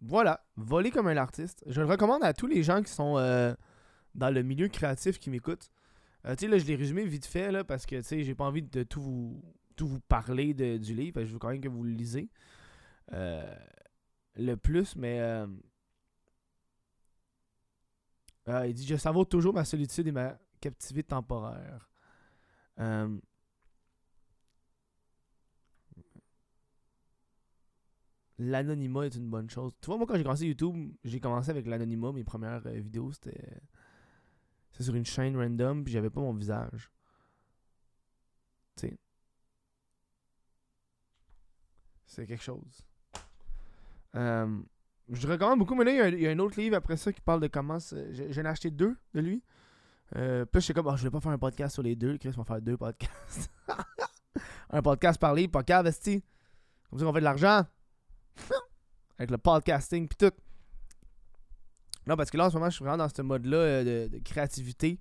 voilà, 0.00 0.44
voler 0.56 0.90
comme 0.90 1.08
un 1.08 1.16
artiste. 1.16 1.64
Je 1.66 1.80
le 1.80 1.86
recommande 1.86 2.22
à 2.22 2.32
tous 2.32 2.46
les 2.46 2.62
gens 2.62 2.82
qui 2.82 2.92
sont 2.92 3.18
euh, 3.18 3.54
dans 4.14 4.30
le 4.30 4.42
milieu 4.42 4.68
créatif 4.68 5.18
qui 5.18 5.30
m'écoutent. 5.30 5.70
Euh, 6.24 6.34
tu 6.34 6.44
sais, 6.44 6.50
là, 6.50 6.58
je 6.58 6.64
l'ai 6.66 6.76
résumé 6.76 7.04
vite 7.04 7.26
fait, 7.26 7.50
là, 7.52 7.64
parce 7.64 7.84
que, 7.86 7.96
tu 7.96 8.02
sais, 8.02 8.22
j'ai 8.22 8.34
pas 8.34 8.44
envie 8.44 8.62
de 8.62 8.82
tout 8.82 9.00
vous, 9.00 9.42
tout 9.76 9.86
vous 9.86 10.00
parler 10.00 10.54
de- 10.54 10.76
du 10.76 10.94
livre. 10.94 11.24
Je 11.24 11.32
veux 11.32 11.38
quand 11.38 11.50
même 11.50 11.60
que 11.60 11.68
vous 11.68 11.82
le 11.84 11.92
lisez. 11.92 12.28
le 13.10 14.54
plus, 14.56 14.94
mais... 14.96 15.20
il 18.46 18.72
dit 18.74 18.86
«Je 18.88 18.96
savoure 18.96 19.28
toujours 19.28 19.52
ma 19.52 19.64
solitude 19.64 20.06
et 20.06 20.12
ma 20.12 20.38
captivité 20.60 21.08
temporaire. 21.08 21.90
L'anonymat 28.38 29.06
est 29.06 29.14
une 29.14 29.28
bonne 29.28 29.50
chose. 29.50 29.72
Tu 29.80 29.86
vois, 29.86 29.96
moi, 29.96 30.06
quand 30.06 30.16
j'ai 30.16 30.22
commencé 30.22 30.46
YouTube, 30.46 30.92
j'ai 31.04 31.20
commencé 31.20 31.50
avec 31.50 31.66
l'anonymat. 31.66 32.12
Mes 32.12 32.24
premières 32.24 32.66
euh, 32.66 32.80
vidéos, 32.80 33.12
c'était. 33.12 33.60
C'est 34.72 34.84
sur 34.84 34.94
une 34.94 35.04
chaîne 35.04 35.36
random, 35.36 35.82
puis 35.82 35.92
j'avais 35.92 36.10
pas 36.10 36.20
mon 36.20 36.34
visage. 36.34 36.90
Tu 38.76 38.88
sais? 38.88 38.98
C'est 42.06 42.26
quelque 42.26 42.42
chose. 42.42 42.86
Euh, 44.14 44.60
je 45.10 45.26
recommande 45.26 45.58
beaucoup, 45.58 45.74
mais 45.74 45.84
là, 45.84 46.08
il 46.08 46.20
y, 46.20 46.26
a, 46.26 46.30
un 46.30 46.38
autre 46.38 46.60
livre 46.60 46.76
après 46.76 46.96
ça 46.96 47.12
qui 47.12 47.20
parle 47.20 47.40
de 47.40 47.48
comment. 47.48 47.78
J'en 47.78 48.44
ai 48.44 48.46
acheté 48.46 48.70
deux 48.70 48.96
de 49.14 49.20
lui. 49.20 49.42
Euh, 50.16 50.44
puis 50.44 50.60
j'étais 50.60 50.74
comme, 50.74 50.88
Ah, 50.88 50.96
je 50.96 51.02
vais 51.02 51.10
pas 51.10 51.20
faire 51.20 51.32
un 51.32 51.38
podcast 51.38 51.74
sur 51.74 51.82
les 51.82 51.96
deux. 51.96 52.16
Chris, 52.18 52.30
on 52.36 52.42
va 52.42 52.44
faire 52.44 52.62
deux 52.62 52.76
podcasts. 52.76 53.50
un 54.70 54.82
podcast 54.82 55.18
par 55.18 55.34
livre, 55.34 55.50
podcast 55.50 55.80
investi. 55.80 56.22
Comme 56.88 56.98
ça 56.98 57.04
qu'on 57.04 57.12
fait 57.12 57.20
de 57.20 57.24
l'argent. 57.24 57.64
Avec 59.18 59.30
le 59.30 59.38
podcasting, 59.38 60.08
puis 60.08 60.16
tout. 60.16 60.34
Non, 62.06 62.16
parce 62.16 62.30
que 62.30 62.38
là, 62.38 62.46
en 62.46 62.50
ce 62.50 62.54
moment, 62.54 62.70
je 62.70 62.76
suis 62.76 62.84
vraiment 62.84 62.98
dans 62.98 63.08
ce 63.08 63.20
mode-là 63.20 63.56
euh, 63.58 64.08
de, 64.08 64.18
créativité 64.18 64.98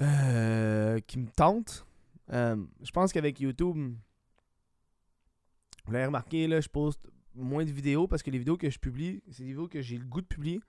euh, 0.00 0.98
qui 1.00 1.18
me 1.18 1.28
tente. 1.28 1.86
Euh, 2.32 2.56
je 2.82 2.90
pense 2.92 3.12
qu'avec 3.12 3.40
YouTube, 3.40 3.76
vous 5.84 5.92
l'avez 5.92 6.06
remarqué, 6.06 6.46
là, 6.46 6.60
je 6.60 6.68
poste 6.68 7.06
moins 7.34 7.64
de 7.64 7.70
vidéos 7.70 8.06
parce 8.08 8.22
que 8.22 8.30
les 8.30 8.38
vidéos 8.38 8.56
que 8.56 8.70
je 8.70 8.78
publie, 8.78 9.22
c'est 9.30 9.42
des 9.42 9.50
vidéos 9.50 9.68
que 9.68 9.82
j'ai 9.82 9.98
le 9.98 10.06
goût 10.06 10.20
de 10.20 10.26
publier. 10.26 10.60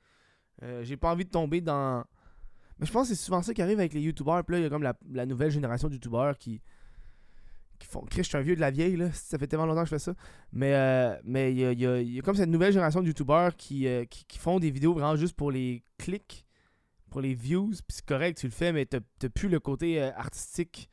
J'ai 0.84 0.96
pas 0.96 1.12
envie 1.12 1.26
de 1.26 1.32
tomber 1.32 1.60
dans. 1.60 2.04
Mais 2.78 2.86
je 2.86 2.92
pense 2.92 3.10
que 3.10 3.16
c'est 3.16 3.24
souvent 3.24 3.42
ça 3.42 3.52
qui 3.52 3.64
arrive 3.64 3.80
avec 3.80 3.94
les 3.94 4.02
YouTubeurs. 4.02 4.44
Puis 4.44 4.54
là, 4.54 4.60
il 4.60 4.64
y 4.64 4.66
a 4.66 4.70
comme 4.70 4.84
la, 4.84 4.96
la 5.10 5.26
nouvelle 5.26 5.50
génération 5.50 5.88
de 5.88 5.94
YouTubeurs 5.94 6.38
qui, 6.38 6.62
qui 7.82 7.88
font. 7.88 8.02
Chris, 8.02 8.24
je 8.24 8.30
suis 8.30 8.38
un 8.38 8.42
vieux 8.42 8.56
de 8.56 8.62
la 8.62 8.72
vieille, 8.72 8.96
là. 8.96 9.12
Ça 9.12 9.38
fait 9.38 9.48
tellement 9.48 9.66
longtemps 9.66 9.82
que 9.84 9.90
je 9.90 9.96
fais 9.96 10.00
ça. 10.00 10.14
Mais 10.54 10.74
euh, 10.74 11.16
mais 11.24 11.52
il 11.52 11.60
y 11.60 11.66
a, 11.66 12.02
y 12.02 12.20
a- 12.20 12.22
comme 12.22 12.36
cette 12.36 12.50
nouvelle 12.50 12.72
génération 12.72 13.02
de 13.02 13.08
YouTubeurs 13.08 13.56
qui, 13.56 13.88
euh, 13.88 14.06
qui, 14.06 14.26
qui 14.26 14.38
font 14.38 14.60
des 14.60 14.72
vidéos 14.72 14.94
vraiment 14.94 15.16
juste 15.16 15.36
pour 15.36 15.52
les 15.52 15.84
clics, 15.98 16.46
pour 17.10 17.22
les 17.22 17.34
views. 17.34 17.70
Puis 17.72 17.84
c'est 17.98 18.06
correct, 18.06 18.38
tu 18.38 18.48
le 18.48 18.52
fais, 18.52 18.72
mais 18.72 18.86
t'as 18.86 19.00
t'as 19.20 19.30
plus 19.30 19.50
le 19.50 19.60
côté 19.60 20.02
euh, 20.02 20.12
artistique 20.16 20.90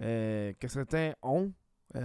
que 0.00 0.68
certains 0.68 1.12
ont. 1.22 1.52
Tu 1.94 2.00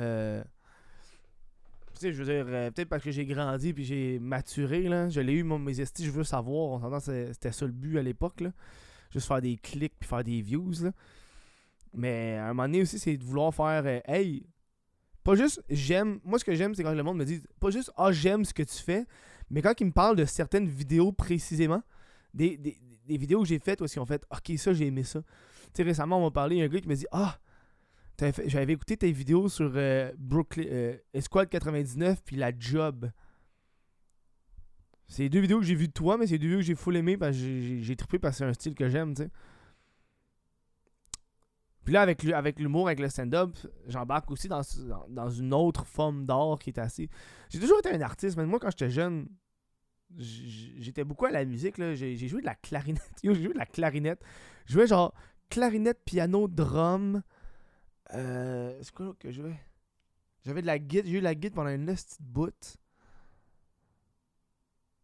sais, 1.99 2.11
je 2.11 2.23
veux 2.23 2.25
dire, 2.33 2.45
peut-être 2.73 2.89
parce 2.89 3.03
que 3.03 3.11
j'ai 3.11 3.25
grandi 3.25 3.71
puis 3.73 3.85
j'ai 3.85 4.17
maturé, 4.19 4.83
là. 4.89 5.09
Je 5.09 5.21
l'ai 5.21 5.33
eu, 5.33 5.43
moi, 5.43 5.59
mes 5.59 5.79
estis, 5.79 6.03
je 6.05 6.11
veux 6.11 6.23
savoir. 6.23 6.69
On 6.71 6.79
s'entend, 6.79 6.99
c'était 6.99 7.51
ça 7.51 7.65
le 7.65 7.71
but 7.71 7.97
à 7.99 8.01
l'époque, 8.01 8.41
là. 8.41 8.51
Juste 9.11 9.27
faire 9.27 9.41
des 9.41 9.57
clics 9.57 9.93
puis 9.99 10.09
faire 10.09 10.23
des 10.23 10.41
views, 10.41 10.71
là. 10.81 10.91
Mais 11.93 12.37
à 12.37 12.45
un 12.45 12.47
moment 12.49 12.63
donné 12.63 12.81
aussi, 12.81 12.99
c'est 12.99 13.17
de 13.17 13.23
vouloir 13.23 13.53
faire, 13.53 13.83
euh, 13.85 13.99
hey, 14.05 14.45
pas 15.23 15.35
juste 15.35 15.63
j'aime. 15.69 16.19
Moi, 16.23 16.39
ce 16.39 16.45
que 16.45 16.55
j'aime, 16.55 16.73
c'est 16.75 16.83
quand 16.83 16.93
le 16.93 17.03
monde 17.03 17.17
me 17.17 17.25
dit, 17.25 17.41
pas 17.59 17.69
juste, 17.69 17.91
ah, 17.97 18.11
j'aime 18.11 18.45
ce 18.45 18.53
que 18.53 18.63
tu 18.63 18.75
fais, 18.75 19.05
mais 19.49 19.61
quand 19.61 19.79
ils 19.79 19.85
me 19.85 19.91
parlent 19.91 20.15
de 20.15 20.25
certaines 20.25 20.67
vidéos 20.67 21.11
précisément, 21.11 21.83
des, 22.33 22.57
des, 22.57 22.77
des 23.05 23.17
vidéos 23.17 23.41
que 23.41 23.47
j'ai 23.47 23.59
faites 23.59 23.81
où 23.81 23.85
ils 23.85 23.99
ont 23.99 24.05
fait, 24.05 24.25
ok, 24.31 24.57
ça, 24.57 24.73
j'ai 24.73 24.87
aimé 24.87 25.03
ça. 25.03 25.21
Tu 25.21 25.27
sais, 25.75 25.83
récemment, 25.83 26.19
on 26.19 26.25
m'a 26.25 26.31
parlé, 26.31 26.55
il 26.55 26.59
y 26.59 26.61
a 26.61 26.65
un 26.65 26.67
gars 26.67 26.81
qui 26.81 26.87
m'a 26.87 26.95
dit, 26.95 27.07
ah, 27.11 27.37
J'avais 28.45 28.73
écouté 28.73 28.97
tes 28.97 29.11
vidéos 29.11 29.49
sur 29.49 29.71
euh, 29.75 30.11
Brooklyn, 30.17 30.65
euh, 30.67 30.97
Esquad 31.13 31.49
99 31.49 32.21
puis 32.23 32.35
La 32.35 32.51
Job. 32.57 33.09
C'est 35.07 35.29
deux 35.29 35.39
vidéos 35.39 35.59
que 35.59 35.65
j'ai 35.65 35.75
vues 35.75 35.87
de 35.87 35.93
toi, 35.93 36.17
mais 36.17 36.27
c'est 36.27 36.37
deux 36.37 36.47
vidéos 36.47 36.59
que 36.59 36.65
j'ai 36.65 36.75
full 36.75 36.95
aimé 36.95 37.17
parce 37.17 37.37
que 37.37 37.81
j'ai 37.81 37.95
trippé 37.95 38.19
parce 38.19 38.35
que 38.35 38.37
c'est 38.39 38.49
un 38.49 38.53
style 38.53 38.75
que 38.75 38.89
j'aime, 38.89 39.13
tu 39.13 39.23
sais. 39.23 39.29
Puis 41.83 41.93
là, 41.93 42.01
avec, 42.01 42.23
l'hu- 42.23 42.33
avec 42.33 42.59
l'humour, 42.59 42.87
avec 42.87 42.99
le 42.99 43.09
stand-up, 43.09 43.51
j'embarque 43.87 44.31
aussi 44.31 44.47
dans, 44.47 44.61
dans, 45.09 45.29
une 45.29 45.53
autre 45.53 45.85
forme 45.85 46.25
d'art 46.25 46.59
qui 46.59 46.69
est 46.69 46.79
assez. 46.79 47.09
J'ai 47.49 47.59
toujours 47.59 47.79
été 47.79 47.89
un 47.89 48.01
artiste, 48.01 48.37
mais 48.37 48.45
moi, 48.45 48.59
quand 48.59 48.69
j'étais 48.71 48.89
jeune, 48.89 49.27
j'étais 50.17 51.03
beaucoup 51.03 51.25
à 51.25 51.31
la 51.31 51.43
musique. 51.43 51.75
J'ai 51.77 52.27
joué 52.27 52.41
de 52.41 52.45
la 52.45 52.55
clarinette. 52.55 53.11
J'ai 53.23 53.33
joué 53.33 53.53
de 53.53 53.57
la 53.57 53.65
clarinette. 53.65 54.23
Je 54.65 54.73
jouais 54.73 54.87
genre 54.87 55.13
clarinette, 55.49 55.99
piano, 56.05 56.47
drum. 56.47 57.21
Euh, 58.13 58.77
c'est 58.81 58.93
quoi 58.93 59.13
que 59.19 59.31
je 59.31 59.41
jouais? 59.41 59.59
J'avais 60.45 60.61
de 60.61 60.67
la 60.67 60.77
guide, 60.77 61.05
j'ai 61.05 61.13
eu 61.13 61.19
de 61.19 61.23
la 61.23 61.35
guide 61.35 61.53
pendant 61.53 61.69
une 61.69 61.85
petite 61.85 62.21
bout. 62.21 62.77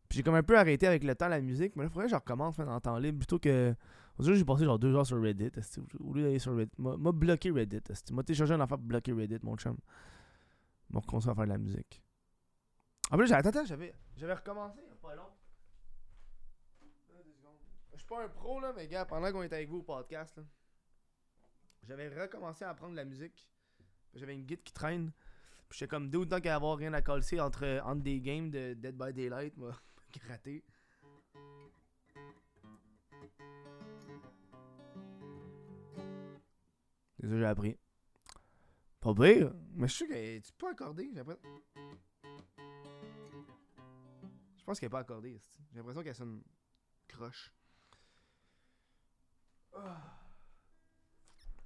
Puis 0.10 0.18
j'ai 0.18 0.24
comme 0.24 0.36
un 0.36 0.44
peu 0.44 0.58
arrêté 0.58 0.88
avec 0.88 1.04
le 1.04 1.16
temps 1.16 1.28
la 1.28 1.40
musique, 1.40 1.76
mais 1.76 1.84
là, 1.84 1.90
il 1.90 1.94
faudrait 1.94 2.06
que 2.06 2.12
je 2.12 2.16
recommence 2.16 2.60
en 2.60 2.80
temps 2.80 2.98
libre 2.98 3.20
plutôt 3.20 3.40
que. 3.40 3.76
J'ai 4.20 4.44
passé 4.44 4.66
genre 4.66 4.78
deux 4.78 4.94
heures 4.96 5.06
sur 5.06 5.22
Reddit. 5.22 5.52
Au 6.00 6.14
lieu 6.14 6.24
d'aller 6.24 6.40
sur 6.40 6.56
Reddit. 6.56 6.72
M'a 6.78 7.12
bloqué 7.12 7.52
Reddit. 7.52 7.82
M'a 8.12 8.24
téléchargé 8.24 8.54
un 8.54 8.60
affaire 8.60 8.78
pour 8.78 8.88
bloquer 8.88 9.14
Reddit, 9.14 9.40
mon 9.44 9.56
chum? 9.56 9.78
M'a 10.90 11.00
recommencé 11.00 11.30
à 11.30 11.36
faire 11.36 11.46
de 11.46 11.50
la 11.50 11.58
musique. 11.58 12.04
En 13.12 13.18
plus, 13.18 13.32
attends, 13.32 13.50
attends, 13.50 13.66
j'avais, 13.66 13.94
recommencé 14.22 14.80
il 14.84 14.90
y 14.90 14.92
a 14.92 14.96
pas 14.96 15.16
long. 15.16 15.30
Je 17.94 17.98
suis 17.98 18.08
pas 18.08 18.24
un 18.24 18.30
pro, 18.30 18.60
là, 18.60 18.74
mais 18.76 18.88
gars, 18.88 19.06
pendant 19.06 19.32
qu'on 19.32 19.42
était 19.42 19.56
avec 19.56 19.70
vous 19.70 19.78
au 19.78 19.84
podcast, 19.84 20.38
là, 20.38 20.44
j'avais 21.84 22.08
recommencé 22.10 22.66
à 22.66 22.70
apprendre 22.70 22.96
la 22.96 23.06
musique. 23.06 23.50
J'avais 24.14 24.36
une 24.36 24.46
guide 24.46 24.64
qui 24.64 24.74
traîne. 24.74 25.12
Puis 25.70 25.80
j'étais 25.80 25.90
comme 25.90 26.10
deux 26.10 26.26
temps 26.26 26.42
qu'à 26.42 26.56
avoir 26.56 26.78
rien 26.78 26.94
à 26.94 27.02
coller 27.02 27.40
entre, 27.40 27.82
entre 27.84 28.02
des 28.02 28.20
games 28.20 28.50
de 28.50 28.74
Dead 28.74 28.98
by 28.98 29.14
Daylight, 29.14 29.56
moi. 29.58 29.74
Que 37.22 37.28
j'ai 37.28 37.46
appris. 37.46 37.78
Pas 39.02 39.14
pire, 39.14 39.54
mais 39.74 39.88
je 39.88 39.94
suis 39.94 40.06
sûr 40.06 40.16
que 40.16 40.40
tu 40.40 40.52
peux 40.58 40.70
accorder, 40.70 41.10
j'ai 41.10 41.20
l'impression. 41.20 41.42
Je 44.58 44.64
pense 44.66 44.80
qu'elle 44.80 44.88
est 44.88 44.90
pas 44.90 45.00
accordée, 45.00 45.42
j'ai 45.72 45.78
l'impression 45.78 46.04
qu'elle 46.04 46.16
sonne 46.16 46.42
croche. 47.08 47.54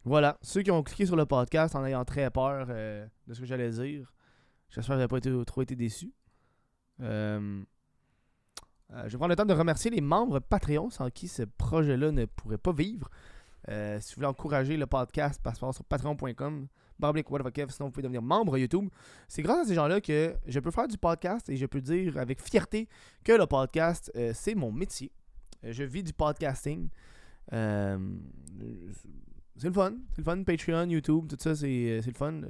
Voilà, 0.05 0.37
ceux 0.41 0.61
qui 0.61 0.71
ont 0.71 0.83
cliqué 0.83 1.05
sur 1.05 1.15
le 1.15 1.25
podcast 1.25 1.75
en 1.75 1.85
ayant 1.85 2.03
très 2.03 2.29
peur 2.29 2.67
euh, 2.69 3.07
de 3.27 3.33
ce 3.33 3.39
que 3.39 3.45
j'allais 3.45 3.69
dire, 3.69 4.13
j'espère 4.69 4.97
que 4.97 5.01
vous 5.01 5.07
pas 5.07 5.45
trop 5.45 5.61
été 5.61 5.75
déçus. 5.75 6.13
Euh, 6.99 7.63
euh, 8.91 9.03
je 9.05 9.11
vais 9.11 9.17
prendre 9.17 9.29
le 9.29 9.35
temps 9.35 9.45
de 9.45 9.53
remercier 9.53 9.89
les 9.89 10.01
membres 10.01 10.39
Patreon 10.39 10.89
sans 10.89 11.09
qui 11.09 11.27
ce 11.27 11.43
projet-là 11.43 12.11
ne 12.11 12.25
pourrait 12.25 12.57
pas 12.57 12.73
vivre. 12.73 13.09
Euh, 13.69 13.99
si 13.99 14.11
vous 14.11 14.15
voulez 14.17 14.27
encourager 14.27 14.77
le 14.77 14.85
podcast, 14.85 15.41
passez 15.41 15.59
sur 15.59 15.83
patreon.com. 15.85 16.67
Sinon 16.99 17.87
vous 17.87 17.91
pouvez 17.91 18.03
devenir 18.03 18.21
membre 18.21 18.57
YouTube. 18.57 18.89
C'est 19.27 19.41
grâce 19.41 19.65
à 19.65 19.65
ces 19.65 19.73
gens-là 19.73 19.99
que 19.99 20.35
je 20.45 20.59
peux 20.59 20.71
faire 20.71 20.87
du 20.87 20.97
podcast 20.97 21.49
et 21.49 21.57
je 21.57 21.65
peux 21.65 21.81
dire 21.81 22.17
avec 22.17 22.41
fierté 22.41 22.87
que 23.23 23.33
le 23.33 23.45
podcast, 23.45 24.11
euh, 24.15 24.31
c'est 24.33 24.55
mon 24.55 24.71
métier. 24.71 25.11
Euh, 25.65 25.73
je 25.73 25.83
vis 25.83 26.03
du 26.03 26.13
podcasting. 26.13 26.89
C'est 27.51 27.57
le 29.67 29.73
fun. 29.73 29.93
C'est 30.11 30.19
le 30.19 30.23
fun. 30.23 30.43
Patreon, 30.43 30.89
YouTube, 30.89 31.27
tout 31.27 31.37
ça, 31.39 31.55
c'est 31.55 31.99
le 32.05 32.13
fun. 32.13 32.41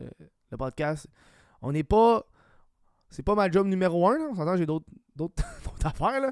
Le 0.51 0.57
podcast. 0.57 1.07
On 1.61 1.71
n'est 1.71 1.83
pas. 1.83 2.25
C'est 3.09 3.23
pas 3.23 3.35
ma 3.35 3.49
job 3.49 3.67
numéro 3.67 4.07
un. 4.07 4.17
On 4.31 4.35
s'entend, 4.35 4.57
j'ai 4.57 4.65
d'autres 4.65 4.85
affaires. 5.83 6.21
Là. 6.21 6.31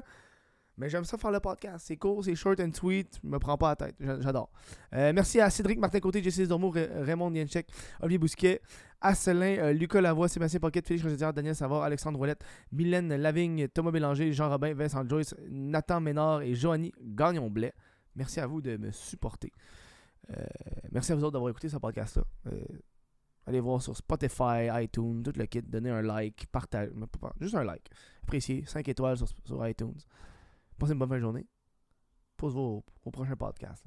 Mais 0.78 0.88
j'aime 0.88 1.04
ça 1.04 1.18
faire 1.18 1.30
le 1.30 1.38
podcast. 1.40 1.84
C'est 1.86 1.96
court, 1.96 2.24
c'est 2.24 2.34
short 2.34 2.58
and 2.60 2.72
sweet. 2.72 3.20
Je 3.22 3.28
me 3.28 3.38
prends 3.38 3.58
pas 3.58 3.70
la 3.70 3.76
tête. 3.76 3.94
J'a- 4.00 4.20
J'adore. 4.20 4.50
Euh, 4.94 5.12
merci 5.14 5.38
à 5.40 5.50
Cédric 5.50 5.78
Martin 5.78 6.00
Côté, 6.00 6.22
Jesse 6.22 6.48
Dormo, 6.48 6.70
Ray- 6.70 6.88
Raymond 7.02 7.30
Nienchek, 7.30 7.68
Olivier 8.00 8.18
Bousquet, 8.18 8.60
Asselin, 9.00 9.58
euh, 9.58 9.72
Lucas 9.74 10.00
Lavoie, 10.00 10.28
Sébastien 10.28 10.60
Pocket, 10.60 10.86
Félix 10.86 11.04
Rosière, 11.06 11.32
Daniel 11.34 11.54
Savard, 11.54 11.82
Alexandre 11.82 12.18
Ouellette, 12.18 12.42
Mylène 12.72 13.14
Lavigne, 13.16 13.68
Thomas 13.68 13.90
Bélanger, 13.90 14.32
Jean 14.32 14.48
Robin, 14.48 14.72
Vincent 14.72 15.06
Joyce, 15.06 15.34
Nathan 15.50 16.00
Ménard 16.00 16.40
et 16.42 16.54
Joanie 16.54 16.92
Gagnon-Blais. 17.02 17.74
Merci 18.16 18.40
à 18.40 18.46
vous 18.46 18.62
de 18.62 18.76
me 18.78 18.90
supporter. 18.92 19.52
Euh, 20.30 20.42
merci 20.90 21.12
à 21.12 21.16
vous 21.16 21.24
autres 21.24 21.32
d'avoir 21.32 21.50
écouté 21.50 21.68
ce 21.68 21.76
podcast-là. 21.76 22.24
Euh, 22.46 22.60
allez 23.46 23.60
voir 23.60 23.82
sur 23.82 23.94
Spotify, 23.96 24.68
iTunes, 24.72 25.22
tout 25.22 25.32
le 25.36 25.44
kit. 25.46 25.62
Donnez 25.62 25.90
un 25.90 26.00
like, 26.02 26.46
partagez. 26.50 26.92
Juste 27.40 27.56
un 27.56 27.64
like. 27.64 27.90
Appréciez. 28.22 28.64
5 28.66 28.88
étoiles 28.88 29.16
sur 29.44 29.68
iTunes. 29.68 29.98
Passez 30.82 30.94
une 30.94 30.98
bonne 30.98 31.10
fin 31.10 31.14
de 31.14 31.20
journée. 31.20 31.46
Pause 32.36 32.54
vos, 32.54 32.84
au 33.04 33.10
prochain 33.12 33.36
podcast. 33.36 33.86